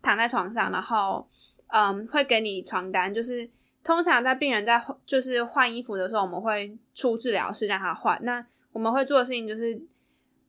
[0.00, 1.28] 躺在床上，然后
[1.66, 3.50] 嗯，会给你床单，就是
[3.82, 8.18] 通常在病人在就是换衣服的时候，我们会出治疗室让他换。
[8.22, 9.80] 那我们会做的事情就是，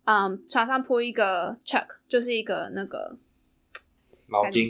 [0.06, 3.18] 嗯，床上铺一个 chuck，就是一个那个。
[4.32, 4.70] 毛巾，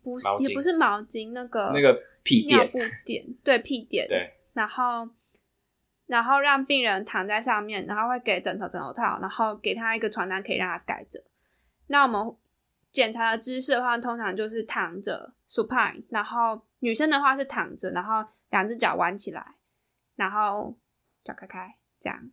[0.00, 5.08] 不是也不是毛巾，那个那个屁垫，尿布垫，对屁垫，对，然后
[6.06, 11.20] 然后让病人躺在上面，然后会给枕头、枕头套，然后给他一个床单可以让他盖着。
[11.88, 12.32] 那我们
[12.92, 19.54] 检查的姿势的话，通常就是躺着 supine，然后女生的话是躺着，然后两只脚弯起来，
[20.16, 20.76] 然后
[21.22, 22.30] 脚开开这样，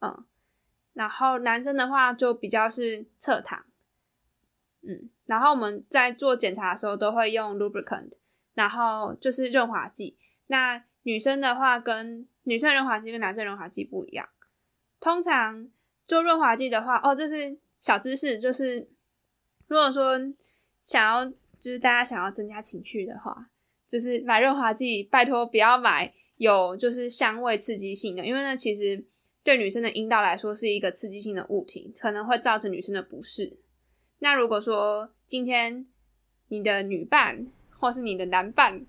[0.00, 0.24] 嗯，
[0.92, 3.64] 然后男生的话就比较是侧躺，
[4.82, 5.10] 嗯。
[5.26, 8.12] 然后我们在做检查的时候都会用 lubricant，
[8.54, 10.16] 然后就是润滑剂。
[10.46, 14.28] 那女生的话跟女生润滑剂跟男生润滑剂不一样。
[15.00, 15.68] 通常
[16.06, 18.88] 做润滑剂的话，哦，这是小知识，就是
[19.68, 20.18] 如果说
[20.82, 21.24] 想要
[21.58, 23.48] 就是大家想要增加情趣的话，
[23.88, 29.04] 就是买润滑剂，拜托不要买有就是香味刺激性的，因为呢其实
[29.42, 33.56] 对女生的阴道来说是一个刺激性的物体，可能会造成女生的不适。
[34.18, 35.86] 那如果说今天
[36.48, 37.46] 你的女伴
[37.78, 38.84] 或是你的男伴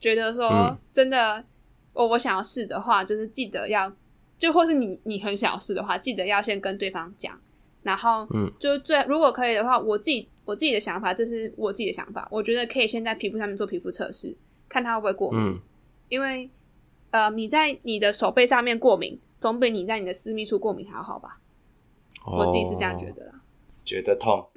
[0.00, 1.44] 觉得说真的，
[1.92, 3.94] 我、嗯、我想要试的话，就是记得要，
[4.38, 7.40] 就或是你你很想要试的话，记得要先跟对方讲，
[7.86, 14.36] 然后嗯，就最如果可以的话，我自己我自己的想法，这是我自己的想法，我觉得可以先在皮肤上面做皮肤测试，
[14.68, 15.60] 看它会不会过敏，嗯、
[16.08, 16.50] 因为
[17.12, 21.38] 呃你在你的手背上面过敏，总比你在你的私密处过敏还要好吧？
[22.26, 23.40] 哦、我自己是这样觉得啦，
[23.84, 24.48] 觉得痛。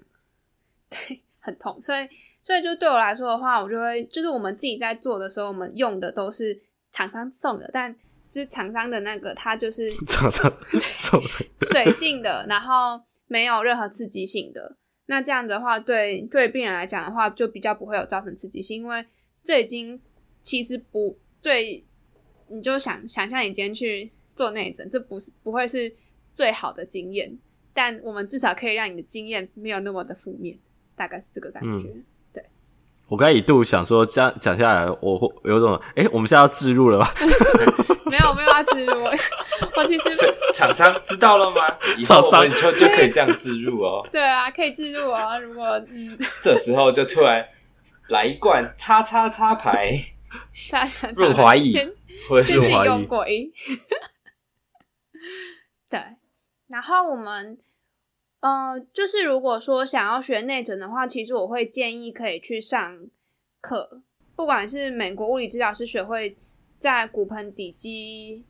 [0.90, 2.10] 对，很痛，所以
[2.42, 6.60] 所以就对我来说的话，我就会就是我们自己在做的时候，我们用的都是
[6.92, 7.96] 厂商送的，但
[8.28, 10.52] 就是厂商的那个，它就是厂商
[11.00, 11.28] 送的。
[11.60, 13.00] 水性的，然后
[13.30, 14.76] 没有任何刺激性的。
[15.06, 19.06] 那这样的话，对对病人来讲的话，就比较不会有造成刺激性，因为
[19.42, 19.98] 这已经
[20.42, 21.82] 其实不最，
[22.50, 25.96] 你就想想象你今天去做内诊，这不是不会是
[26.34, 27.40] 最好的经验，
[27.74, 30.60] 但我们至少可以让你的经验没有那么的负面。
[30.96, 31.96] 大概是这个感觉。
[33.10, 37.10] 我刚才一度想说，这样讲下来，我会有种，哎、欸，我们现在要置入了吗？
[38.06, 39.04] 没有，没有要置入。
[39.04, 40.10] 我其实
[40.54, 41.62] 厂商知道了吗？
[41.98, 44.08] 以后我们就就可以这样置入哦。
[44.14, 45.40] 对啊，可以置入哦。
[45.42, 47.48] 如果嗯，这时候就突然
[48.10, 50.00] 来一罐叉叉叉牌，
[51.16, 51.92] 润滑液，
[52.28, 53.52] 或者是润滑液。
[55.90, 56.00] 对，
[56.68, 57.58] 然后我们。
[58.42, 63.06] 呃，就是如果说想要学内诊的话，其实我会建议可以去上
[63.60, 64.02] 课，
[64.34, 66.38] 不管是美国物理治疗师学会
[66.78, 68.46] 在骨盆底肌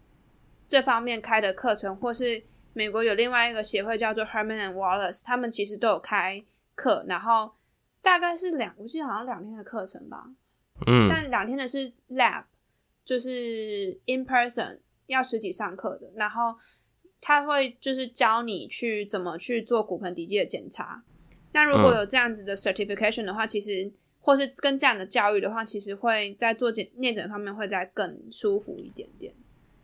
[0.68, 6.44] 这方面开的课程，或是美国有另外一个协会叫做 Herman and Wallace，他们其实都有开
[6.76, 7.54] 课，然后
[8.04, 10.30] 大概是两，我记得好像两天的课程吧，
[10.86, 12.44] 嗯，但两天的是 lab，
[13.04, 16.56] 就是 in person 要实体上课的，然后。
[17.22, 21.04] 他会就是教你去怎么去做骨盆底肌的检查。
[21.52, 29.34] 那如果有这样子的 certification 的话，嗯、其实或是跟这样的教育的话，其实会在做检内诊方面会再更舒服一点点。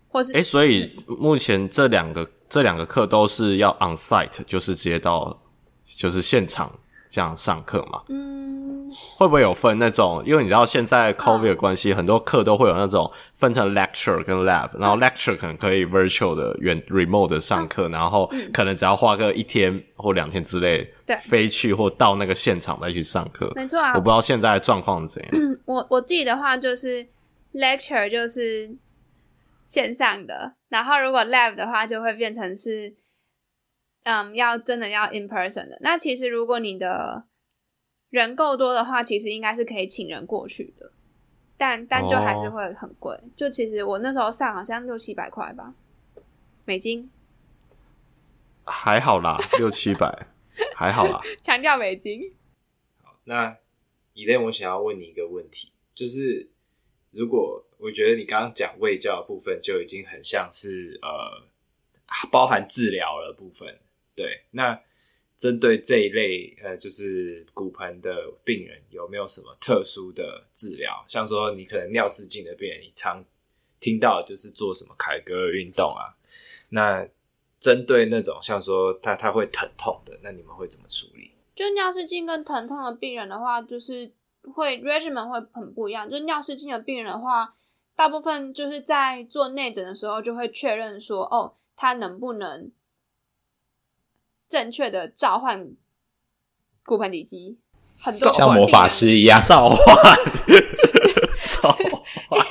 [0.07, 5.41] 或是哎、欸，所以目前这两个这两个课都是要 on site，就是直接到
[5.83, 6.79] 就是现场
[7.15, 8.01] 这样上课嘛？
[8.09, 8.91] 嗯。
[9.17, 10.21] 会不会有分那种？
[10.25, 23.51] 因为你知道现在 COVID 的关系，很多课都会有那种分成 lecture 跟 lab，然后 lecture 可能可以 virtual 的远 remote 的上课，然后可能只要花个一天或两天之类，对，飞去或到那个现场再去上课。
[23.55, 25.57] 没错啊，我不知道现在的状况是怎样。
[25.65, 27.05] 我我自己的话就是
[27.53, 28.75] lecture 就是
[29.65, 32.93] 线上的，然后如果 lab 的话就会变成是，
[34.05, 35.77] 嗯，要真的要 in person 的。
[35.81, 37.25] 那其实如果你的
[38.11, 40.91] 人够多的话，其实应该是可以请人过去的，
[41.57, 43.15] 但但就还是会很贵。
[43.15, 43.23] Oh.
[43.35, 45.73] 就其实我那时候上好像六七百块吧，
[46.65, 47.09] 美金。
[48.63, 50.27] 还好啦，六七百
[50.75, 51.19] 还好啦。
[51.41, 52.31] 强调美金。
[53.03, 53.57] 好，那
[54.13, 56.51] Elaine，我想要问你一个问题，就是
[57.09, 61.43] 如果我觉得你刚刚讲卫教的部分就已经很像是呃
[62.31, 63.79] 包含治疗的部分，
[64.15, 64.81] 对，那。
[65.37, 71.03] 针对这一类呃，就是骨盆的病人，有没有什么特殊的治疗？
[71.09, 73.21] 像说你可能尿失禁的病人，你常
[73.81, 76.15] 听到就是做什么凯格尔运动啊？
[76.69, 77.05] 那
[77.59, 81.31] 针对那种像说他他会疼痛的，那你们会怎么处理？
[81.53, 84.09] 就尿失禁跟疼痛的病人的话，就是
[84.53, 86.09] 会 regimen 会很不一样。
[86.09, 87.53] 就尿失禁的病人的话，
[87.93, 92.71] 大部分就是在做内诊的时候就会确认说，哦，他能不能。
[94.55, 95.67] 正确的召唤
[96.85, 97.57] 骨盆底肌，
[97.99, 99.77] 很多像魔法师一样召唤，
[101.61, 102.39] 召唤。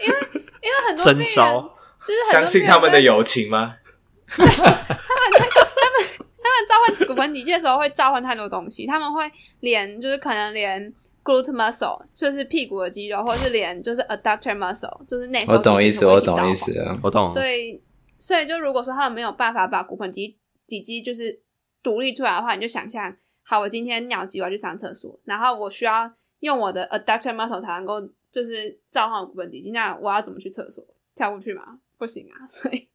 [0.00, 0.16] 因为
[0.62, 3.76] 因为很多病人就是相信他们的友情吗？
[4.26, 5.94] 他们他们
[6.42, 10.90] 他们召唤骨盆底肌的时候会召唤太多东西，他们会连就是可能连
[11.22, 17.28] glute muscle 就是屁股的肌肉，或者是连就是 adductor muscle 就是内收肌，我懂意思，我懂意思啊，我懂。
[17.28, 17.82] 所以
[18.18, 20.38] 所以就如果说他们没有办法把骨盆肌
[20.70, 21.42] 体积就是
[21.82, 28.00] 独立出来的话，你就想象，好，我今天尿急，我要去上厕所，然后我需要用我的 adductor muscle 才能够
[28.30, 30.86] 就是召唤骨盆底肌，那我要怎么去厕所？
[31.16, 31.80] 跳过去吗？
[31.98, 32.88] 不行啊，所以，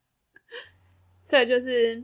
[1.22, 2.02] 所以就是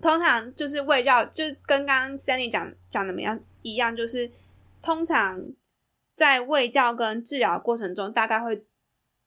[0.00, 4.30] 通常就是卫教，就跟刚刚 Sandy 讲讲的么样一样，就是
[4.82, 5.42] 通常
[6.14, 8.64] 在卫教跟治疗过程中，大概会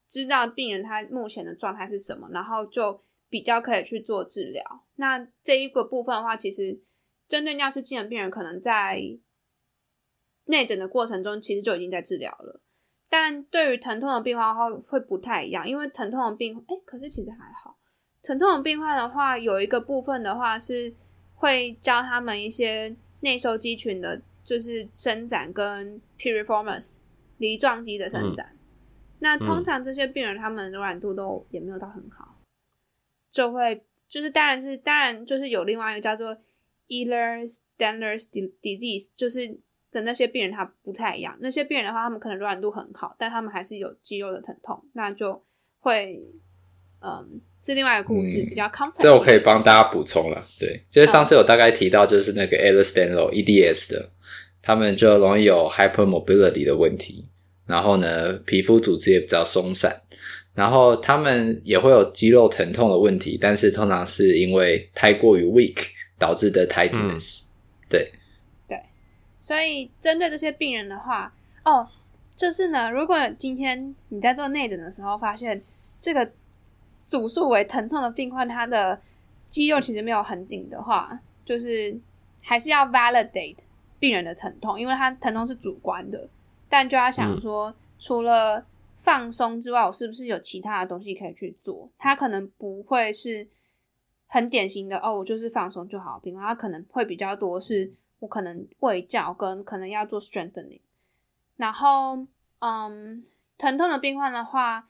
[0.07, 3.01] 知道病人他目前的状态是什么，然后就。
[3.36, 4.63] 比较可以去做治疗。
[4.95, 6.79] 那这一个部分的话，其实
[7.27, 9.01] 针对尿失禁的病人，可能在
[10.45, 12.61] 内诊的过程中，其实就已经在治疗了。
[13.09, 17.77] 但对于疼痛的病患的话，会不太一样，因为疼痛的病，哎、欸，可是其实还好。
[18.23, 20.95] 疼痛的病患的话，有一个部分的话是
[21.33, 27.01] 会教他们一些内收肌群的，就是伸展跟 piriformis
[27.39, 28.51] 梨状肌的伸展。
[28.53, 28.59] 嗯、
[29.19, 32.34] 那通常这些病人他们柔软度都也没有到很好，
[33.36, 36.36] 就会就是当然是当然就是有另外一个叫做
[36.88, 38.29] Ehlers-Danlos
[38.61, 39.59] disease，就是
[39.91, 41.38] 的那些病人他不太一样。
[41.41, 45.43] 那些病人的话，他们可能柔软度很好，但他们还是有肌肉的疼痛，那就
[45.79, 46.23] 会。
[47.07, 49.01] 嗯，是另外一个故事，嗯、比较 complex。
[49.03, 50.43] 这我可以帮大家补充了。
[50.59, 54.09] 对，就是上次有大概提到，就是那个 Ehlers-Danlos EDS 的，
[54.63, 57.29] 他们就容易有 hypermobility 的问题，
[57.67, 60.01] 然后呢，皮肤组织也比较松散，
[60.55, 65.85] 然后他们也会有肌肉疼痛的问题，但是通常是因为太过于 weak
[66.17, 67.43] 导致的 tightness。
[67.43, 67.51] 嗯、
[67.89, 68.11] 对，
[68.67, 68.81] 对，
[69.39, 71.31] 所以针对这些病人的话，
[71.63, 71.87] 哦，
[72.35, 75.61] 就是呢，如果今天你在做内诊的时候发现
[76.01, 76.31] 这个。
[77.07, 78.99] 主诉为疼痛的病患，他的
[79.47, 81.95] 肌肉其实没有很紧的话，就是
[82.41, 83.57] 还是要 validate
[83.99, 86.27] 病人的疼痛，因为他疼痛是主观的。
[86.67, 88.65] 但就要想说，嗯、除了
[89.05, 91.87] 放松之外，我是不是有其他的东西可以去做？
[91.99, 93.47] 他可能不会是
[94.25, 96.19] 很典型的哦，我就是放松就好。
[96.19, 100.81] 病患他可能会比较多，是我可能胃教跟可能要做 strengthening。
[101.55, 102.25] 然后，
[102.59, 103.23] 嗯，
[103.59, 104.89] 疼痛的病患的话。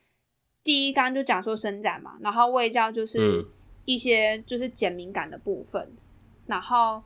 [0.64, 3.46] 第一，刚刚就讲说伸展嘛，然后胃教就是
[3.86, 5.98] 一些就是减敏感的部分，嗯、
[6.48, 7.04] 然后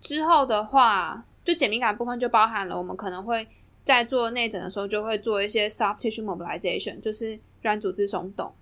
[0.00, 3.46] 之后的话，就减敏感的部分就包含了我们可能会
[3.84, 8.52] 在做内诊的时候就会做一些 soft tissue mobilization，就是软组织松动，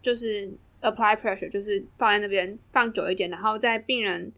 [0.00, 0.50] 就是
[0.82, 4.32] apply pressure，就是放在那边放久一点，然后在病人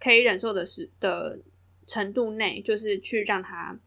[0.00, 1.38] 可以忍受的时的
[1.86, 3.78] 程度内，就是去让他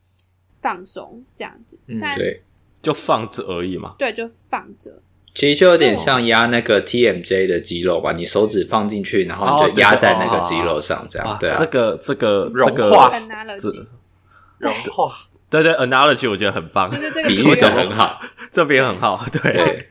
[0.61, 1.79] 放松这样子。
[1.87, 2.41] 嗯，对。
[2.81, 5.01] 就放着而已嘛，对，就放着。
[5.33, 11.57] 其实就有点像压那个 TMJ 的肌肉吧，你手指放进去，然后你就压在那个肌肉上，这样对啊。
[11.57, 13.09] 这个这个融化，
[14.59, 18.19] 融化，对对，analogy 我觉得很棒，就是这个比喻的很好，
[18.51, 19.89] 这边很好，对。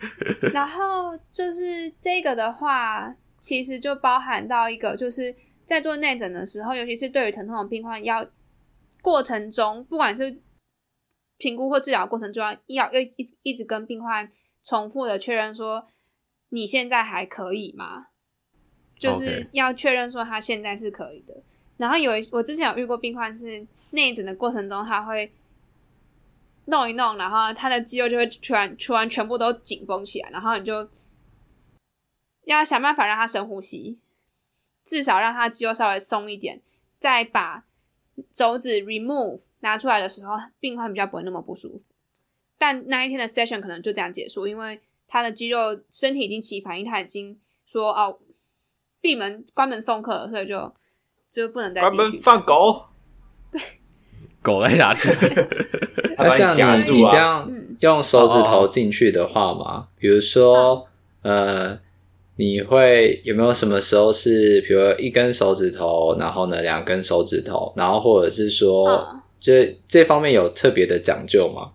[0.53, 5.35] 然后就是这个的话，其实就包含到一个，就是
[5.65, 8.27] 在做内诊的时候，尤其是对于疼痛的病患，要
[9.03, 10.41] 过程中不管是。
[11.37, 14.31] 评估或治疗过程中要要要一直一直跟病患
[14.63, 15.85] 重复的确认说，
[16.51, 18.07] 你现在还可以吗？
[18.97, 21.35] 就是要确认说他现在是可以的。
[21.77, 25.33] 然后有一我之前有遇过病患是内诊的过程中他会
[26.67, 30.89] 弄一弄，然后他的肌肉就会突然突然全部都紧绷起来，然后你就
[32.45, 33.99] 要想办法让他深呼吸，
[34.85, 36.61] 至少让他肌肉稍微松一点，
[36.99, 37.65] 再把
[38.33, 39.41] 手指 remove。
[39.61, 41.83] 拿出来的时候，病患比较不会那么不舒服，
[42.59, 44.79] 但那一天的 session 可能就这样结束，因为
[45.09, 48.19] 他的肌肉身体已经起反应，他已经说哦，
[49.01, 50.75] 闭门关门送客了，所以就
[51.31, 51.81] 就不能再。
[51.81, 52.89] 关门放狗，
[53.51, 53.59] 对，
[54.45, 55.01] 狗在哪里？
[56.19, 60.87] 那像你你这样用手指头进去的话嘛，比如说
[61.23, 61.83] 呃。
[62.37, 69.53] 你会有没有什么时候是，比如一根手指头，然后呢两根手指头，然后或者是说，嗯、就
[69.87, 71.75] 这方面有特别的讲究吗？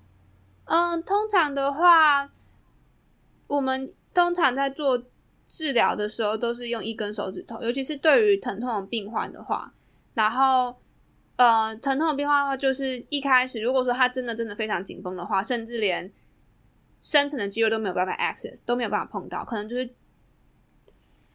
[0.66, 2.30] 嗯，通常的话，
[3.48, 5.02] 我们通常在做
[5.48, 9.72] 治疗的时候都是用一根手指头，尤其是对于疼痛的病患的话，
[10.14, 10.76] 然后
[11.40, 16.12] 呃，疼痛的变化的话，就是一开始如果说他真的真的非常紧绷的话，甚至连
[17.02, 19.90] 深层的肌肉都没有办法 access，都没有办法碰到，可能就是。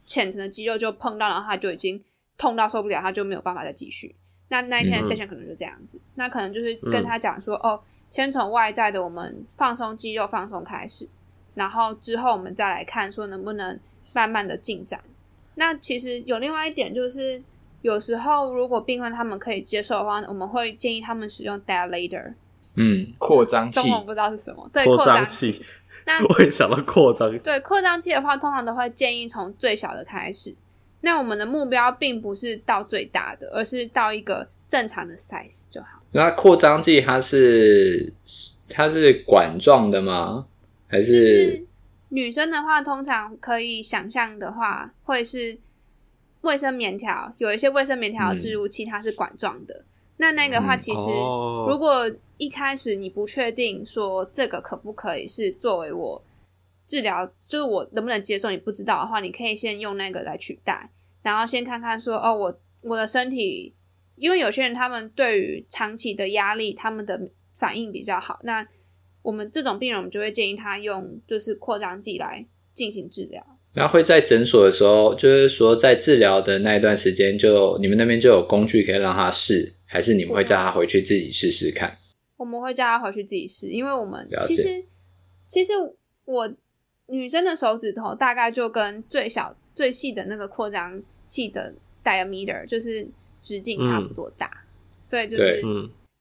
[0.06, 2.04] 浅层的肌肉就碰到，然后他就已经
[2.36, 4.14] 痛到受不了，他就没有办法再继续。
[4.48, 5.96] 那那一天的 session 可能就这样子。
[5.96, 7.80] 嗯、那可能就是跟他讲说，嗯、哦，
[8.10, 11.08] 先从外在的我们放松肌肉放松开始，
[11.54, 13.80] 然后之后我们再来看说能不能
[14.12, 15.02] 慢慢的进展。
[15.54, 17.42] 那其实有另外一点就是，
[17.84, 22.32] 有时候如果病患他们可以接受的话，我们会建议他们使用 dilator，
[22.76, 25.62] 嗯，扩张器，中文不知道是什么，对，扩张器。
[26.06, 27.44] 那 我也想到扩张器。
[27.44, 30.56] 对，扩张器的话，通常都会建议从最小的开始。
[31.02, 36.00] 那我们的目标并不是到最大的，而是到一个正常的 size 就好。
[36.12, 38.10] 那扩张器它是
[38.70, 40.46] 它是管状的吗？
[40.88, 41.66] 还是，是
[42.08, 45.58] 女生的话，通常可以想象的话，会是
[46.44, 49.74] 卫生棉条，有一些卫生棉条的置入器，它是管状的。
[49.74, 49.84] 嗯
[50.16, 51.10] 那那个话，其实
[51.66, 56.22] 如果一开始你不确定说这个可不可以是作为我
[56.86, 60.88] 治疗，就是我能不能接受，你不知道的话，你可以先用那个来取代，
[61.22, 63.74] 然后先看看说哦，我我的身体，
[64.14, 67.20] 因为有些人他们对于长期的压力，他们的
[67.52, 68.64] 反应比较好，那
[69.20, 73.53] 我们这种病人，我们就会建议他用就是扩张剂来进行治疗。
[73.74, 81.98] 然后会在诊所的时候，就是说在治疗的那一段时间就，就你们那边就有工具可以让他试，还是你们会叫他回去自己试试看？
[82.36, 84.84] 我们会叫他回去自己试，因为我们其实
[85.48, 85.72] 其实
[86.24, 86.48] 我
[87.08, 93.06] 女生的手指头大概就跟最小最细的那个扩张器的 diameter 就是
[93.40, 94.68] 直径差不多大，嗯、
[95.00, 95.60] 所以就是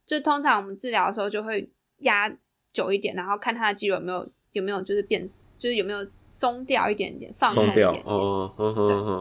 [0.07, 2.35] 就通常我们治疗的时候就会压
[2.73, 4.27] 久一点，然后看他的肌肉有没有。
[4.53, 5.25] 有没有就是变，
[5.63, 5.99] 就是有没有
[6.29, 8.03] 松掉一点点，放松一点点。
[8.05, 8.51] 哦，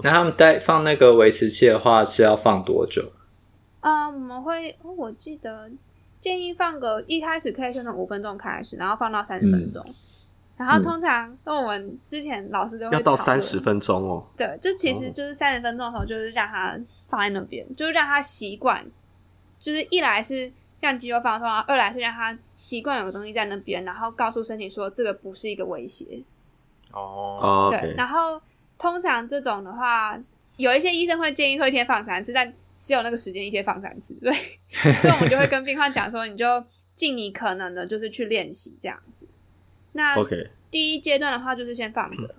[0.02, 3.12] 那他们带放那个维持器的话是要放多久？
[3.78, 5.70] 啊、嗯，我们会，我记得
[6.20, 9.80] 建议放个一开始可以先从五分钟开始，然后放到三十分钟。
[9.86, 9.94] 嗯、
[10.56, 14.26] 然后通常那我们之前老师都会要到三十分钟哦。
[14.36, 16.76] 对，就其实就是三十分钟的时候，就是让他
[17.08, 18.84] 放在那边，就是让他习惯，
[19.60, 20.52] 就是一来是。
[20.82, 26.20] 让肌肉放松，二来是让他习惯有个东西在那边，然后告诉身体说这个不是一个威胁。
[26.92, 27.78] 哦，对。
[27.78, 27.96] Okay.
[27.96, 28.40] 然后
[28.78, 30.18] 通常这种的话，
[30.56, 34.34] 有一些医生会建议说一天放三次，但只有那个时间一天放三次，所以
[35.00, 36.64] 所以我们就会跟病患讲说，你就
[36.94, 39.26] 尽你可能的，就是去练习这样子。
[39.92, 42.34] 那 OK，第一阶段的话就是先放着，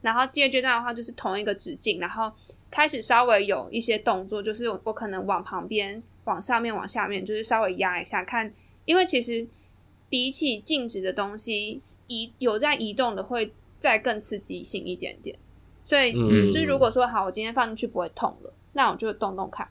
[0.00, 2.32] 然后第二阶段的话就是同一个直径，然后
[2.70, 6.02] 开始稍微有一些动作，就是我可能往旁边。
[6.24, 8.54] 往上面，往下面，就是稍微压一下看，
[8.84, 9.44] 因为其实
[10.08, 13.52] 比起静止的东西，移有在移动的会
[13.82, 15.36] 再更刺激性一点点。
[15.82, 19.68] 所以，嗯、就是如果说好，我今天放进去不会痛了，那我就动动看，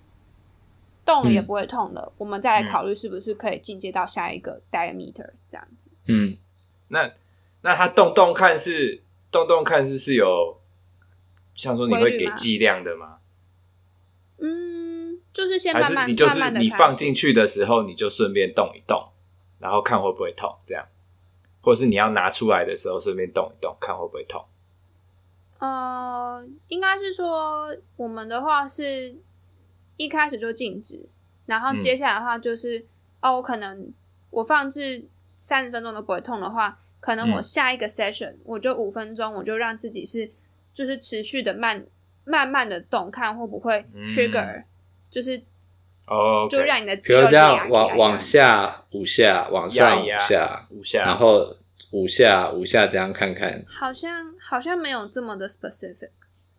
[1.05, 5.87] 动了也不会痛了，嗯、我们再来考虑是不是可以进阶到下一个 diameter 这样子。
[6.07, 6.35] 嗯，
[6.89, 7.09] 那
[7.61, 9.01] 那他动动看是
[9.31, 10.59] 动动看是是有，
[11.55, 13.05] 像说你会给剂量的吗？
[13.07, 13.17] 吗
[14.39, 15.21] 嗯。
[15.33, 19.13] 就是先慢慢还是你就是你放进去的时候，你就顺便动一动，
[19.59, 20.85] 然后看会不会痛，这样，
[21.61, 24.43] 或者是你要拿出来的时候顺便动一动，看会不会痛。
[25.59, 29.15] 呃，应该是说我们的话是
[29.97, 31.07] 一开始就静止，
[31.45, 32.85] 然后接下来的话就是、嗯、
[33.21, 33.93] 哦，我可能
[34.31, 35.05] 我放置
[35.37, 40.31] 三十分钟都不会痛的话，可能我下一个 session、嗯、我就五分钟，我就让自己是
[40.73, 41.85] 就是持续的慢
[42.23, 44.63] 慢慢的动，看会不会 trigger、嗯。
[45.11, 45.43] 就是
[46.11, 51.55] 哦，就让你的肌肉这样往往下五下，往上五下五下，然后
[51.91, 53.63] 五下五下这样看看。
[53.65, 56.09] 好像好像没有这么的 specific，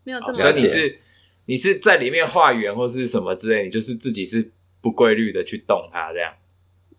[0.05, 0.33] 没有这么。
[0.33, 0.99] 所以你是
[1.45, 4.51] 你是在里面画圆或是什么之类，你就是自己是
[4.81, 6.33] 不规律的去动它这样。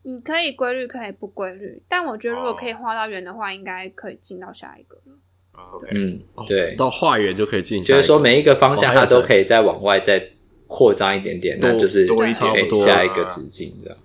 [0.04, 5.18] 你可以规律，可以不规律，但我觉得如果可以画到圆的话，应该可以进到下一个了。
[5.54, 10.33] OK，嗯，对，到画圆就可以进，就是说每一个方向它都可以再往外再。
[10.74, 13.98] 扩张一点点，那就是多一差不多下一个直径这样。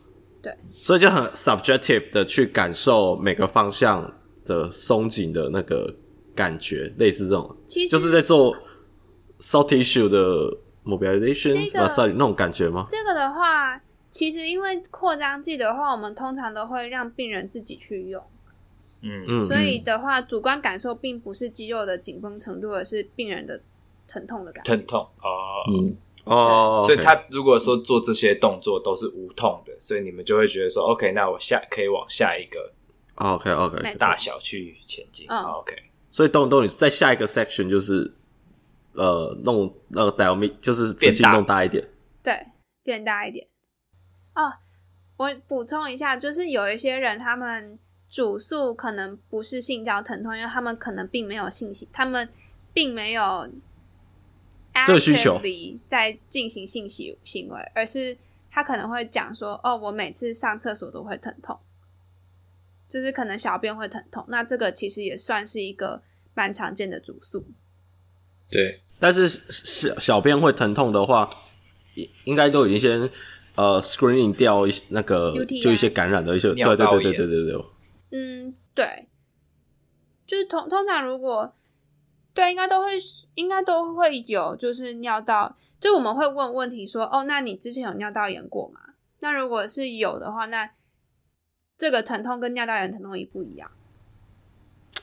[0.42, 4.12] 对，所以就很 subjective 的去感受每个方向
[4.44, 5.96] 的松紧的那个
[6.34, 8.54] 感觉，类似这种，其实就是在做
[9.40, 10.54] soft tissue 的
[10.84, 12.84] mobilization 啊、这个，那种感觉吗？
[12.90, 18.22] 这个的话，其实因为扩张剂的话，我们通常都会让病人自己去用。
[19.00, 23.58] 嗯嗯，所以的话，主观感受并不是肌肉的紧绷程度，而是病人的
[24.06, 24.76] 疼痛的感觉。
[24.76, 25.96] 疼痛哦，嗯。
[26.28, 32.72] 哦，所以他如果说做这些动作都是无痛的，所以你们就会觉得说，OK，那我下可以往下一个
[33.14, 35.74] ，OK OK，大小去前进，OK。
[36.10, 38.12] 所以动动你在下一个 section 就是
[38.92, 41.86] 呃弄那个 diameter 就是直径弄大一点，
[42.22, 42.34] 对，
[42.82, 43.46] 变大一点。
[44.34, 44.52] 哦，
[45.16, 47.78] 我补充一下，就是有一些人他们
[48.10, 52.28] 主诉可能不是性交疼痛，因为他们可能并没有性行，他们
[52.72, 53.48] 并没有。
[54.86, 55.40] 这个需求
[55.86, 58.16] 在进行性行行为，而是
[58.50, 61.58] 他可能会讲说：“哦，我每次上厕所都会疼痛，
[62.88, 66.00] 就是可能小便会疼痛。”那这个其实也算是一个
[66.34, 67.44] 蛮常见的主诉。
[68.50, 71.28] 对，但是小小便会疼痛的话，
[71.94, 73.10] 应应该都已经先
[73.56, 77.64] 呃 screening 掉一那个 UTI 就一些感染的一些，对对对对对对对。
[78.12, 79.08] 嗯，对，
[80.26, 81.52] 就是通通常如果。
[82.38, 82.92] 对，应该都会，
[83.34, 88.78] 应该都会有，就是尿道，就我们会问问题说，哦，那你之前有尿道炎过吗？
[89.18, 90.70] 那如果是有的话，那
[91.76, 93.68] 这个疼痛跟尿道炎疼痛一不一样？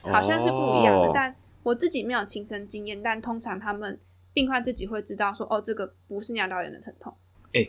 [0.00, 4.00] 好像是不一样的，哦、但我自己没有亲身经验，但通常他们
[4.32, 7.14] 病患自己会知道说，哦，这个不是尿道炎的疼痛。
[7.52, 7.68] 哎，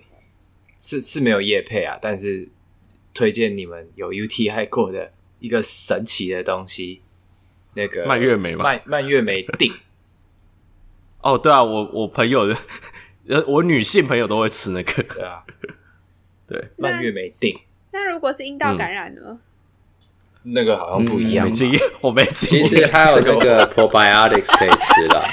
[0.78, 2.48] 是是没有业配啊，但是
[3.14, 7.02] 推荐你们有 UTI 过的一个神奇的东西。
[7.78, 8.64] 那个蔓越莓吗？
[8.64, 9.72] 蔓蔓越莓定。
[11.22, 12.58] 哦，对啊，我我朋友的，
[13.30, 15.04] 呃，我女性朋友都会吃那个。
[15.04, 15.44] 对啊，
[16.48, 17.56] 对，蔓越莓定。
[17.92, 19.38] 那如果是阴道感染呢？
[20.50, 21.46] 那个好像不一样。
[21.46, 22.68] 没经验，我没经验。
[22.68, 25.28] 其实还有那个 probiotics 可以吃了，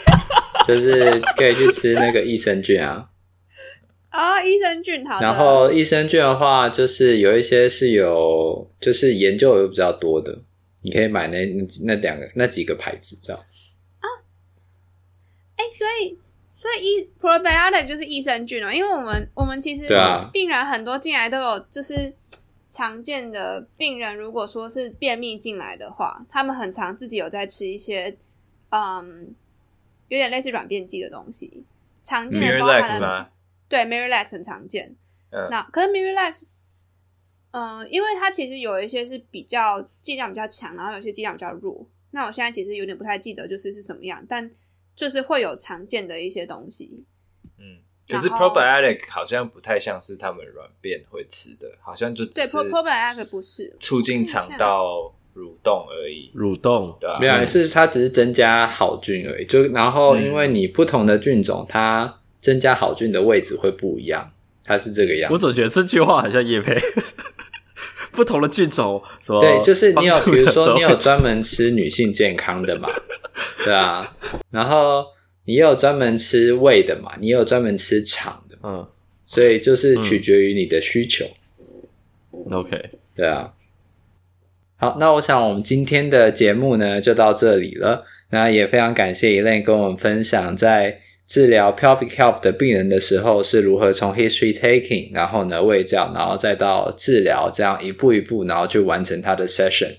[0.66, 3.08] 就是可以去吃那个益生菌啊。
[4.08, 5.20] 啊、哦，益生菌好。
[5.20, 10.38] 然后益生菌的话，就是有一些是有，就是研究有比较多的，
[10.86, 11.44] 你可以买那
[11.84, 13.42] 那两个那几个牌子，这样。
[13.98, 14.06] 啊，
[15.56, 16.16] 哎，所以
[16.54, 19.88] 所以益 probiotic 就是益生菌哦，因为我们我们其实
[20.32, 22.14] 病人很多进来都有，就是
[22.70, 28.16] 常见的病人，如果说是便秘进来的话，他们很常自己有在吃一些，
[28.68, 29.34] 嗯，
[30.06, 31.64] 有点类似软便剂的东西，
[32.04, 33.32] 常见的包含了。
[33.68, 34.94] 对，Miralax 很常见。
[35.30, 36.44] 嗯、那可是 Miralax，
[37.56, 41.88] 嗯、呃，因为它其实有一些是比较剂量比较强，然后有些剂量比较弱。
[42.10, 44.50] 那我现在其实有点不太记得就是是什么样，但
[44.94, 47.06] 就是会有常见的一些东西。
[47.58, 59.46] 嗯，可是 Probiotic 好像不太像是他们软便会吃的，好像就只是对 Probiotic 不是促进肠道蠕动而已，蠕动对，没有是它只是增加好菌而已。
[59.46, 64.30] 就然后因为你不同的菌种，它增加好菌的位置会不一样，
[64.62, 65.34] 它是这个样子。
[65.34, 66.78] 我总觉得这句话好像叶配，
[68.16, 69.00] 不同的菌种？
[69.40, 72.88] 对，就是你有，比如说你有专门吃女性健康的嘛，
[73.62, 74.16] 对啊，
[74.50, 75.04] 然后
[75.44, 78.88] 你也有专门吃胃的嘛，你也有专门吃肠的，嗯，
[79.26, 81.26] 所以就是取决于你的需求。
[82.32, 83.52] 嗯、OK，对啊。
[84.76, 88.04] 好，那我想我们今天的节目呢就到这里了。
[88.30, 91.02] 那也非常感谢 Elaine 跟我们分享在。
[91.26, 99.90] 治疗 pelvic health 的病人的时候是如何从 history taking，然后呢卫教，然后再到治疗，这样一步一步，然后去完成他的 session。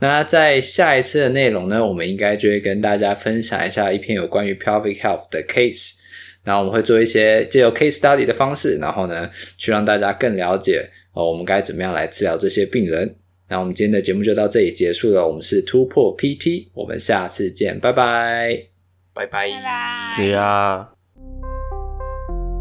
[0.00, 5.94] 那在下一次的内容呢，我们应该就会跟大家分享一下一篇有关于 pelvic health 的 case。
[6.44, 13.16] 然后我们会做一些借由 case study 的方式，然后呢去让大家更了解哦，我们该怎么样来治疗这些病人。
[13.48, 15.26] 那我们今天的节目就到这里结束了。
[15.26, 18.77] 我们是突破 PT，我们下次见，拜拜。
[19.18, 19.48] 拜拜，
[20.14, 20.88] 是啊。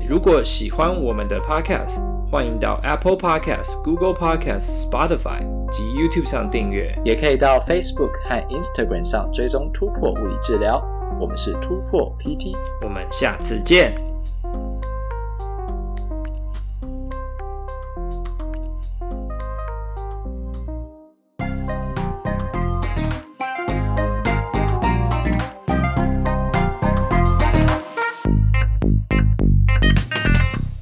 [0.10, 2.00] 如果喜欢我们的 Podcast，
[2.32, 10.84] 欢迎到 Apple Podcast、Google Podcast、Spotify 及 YouTube 上订阅，也可以到 Facebook 和 Instagram 上追踪突破物理治疗。
[11.20, 13.94] 我们是突破 PT，我们下次见。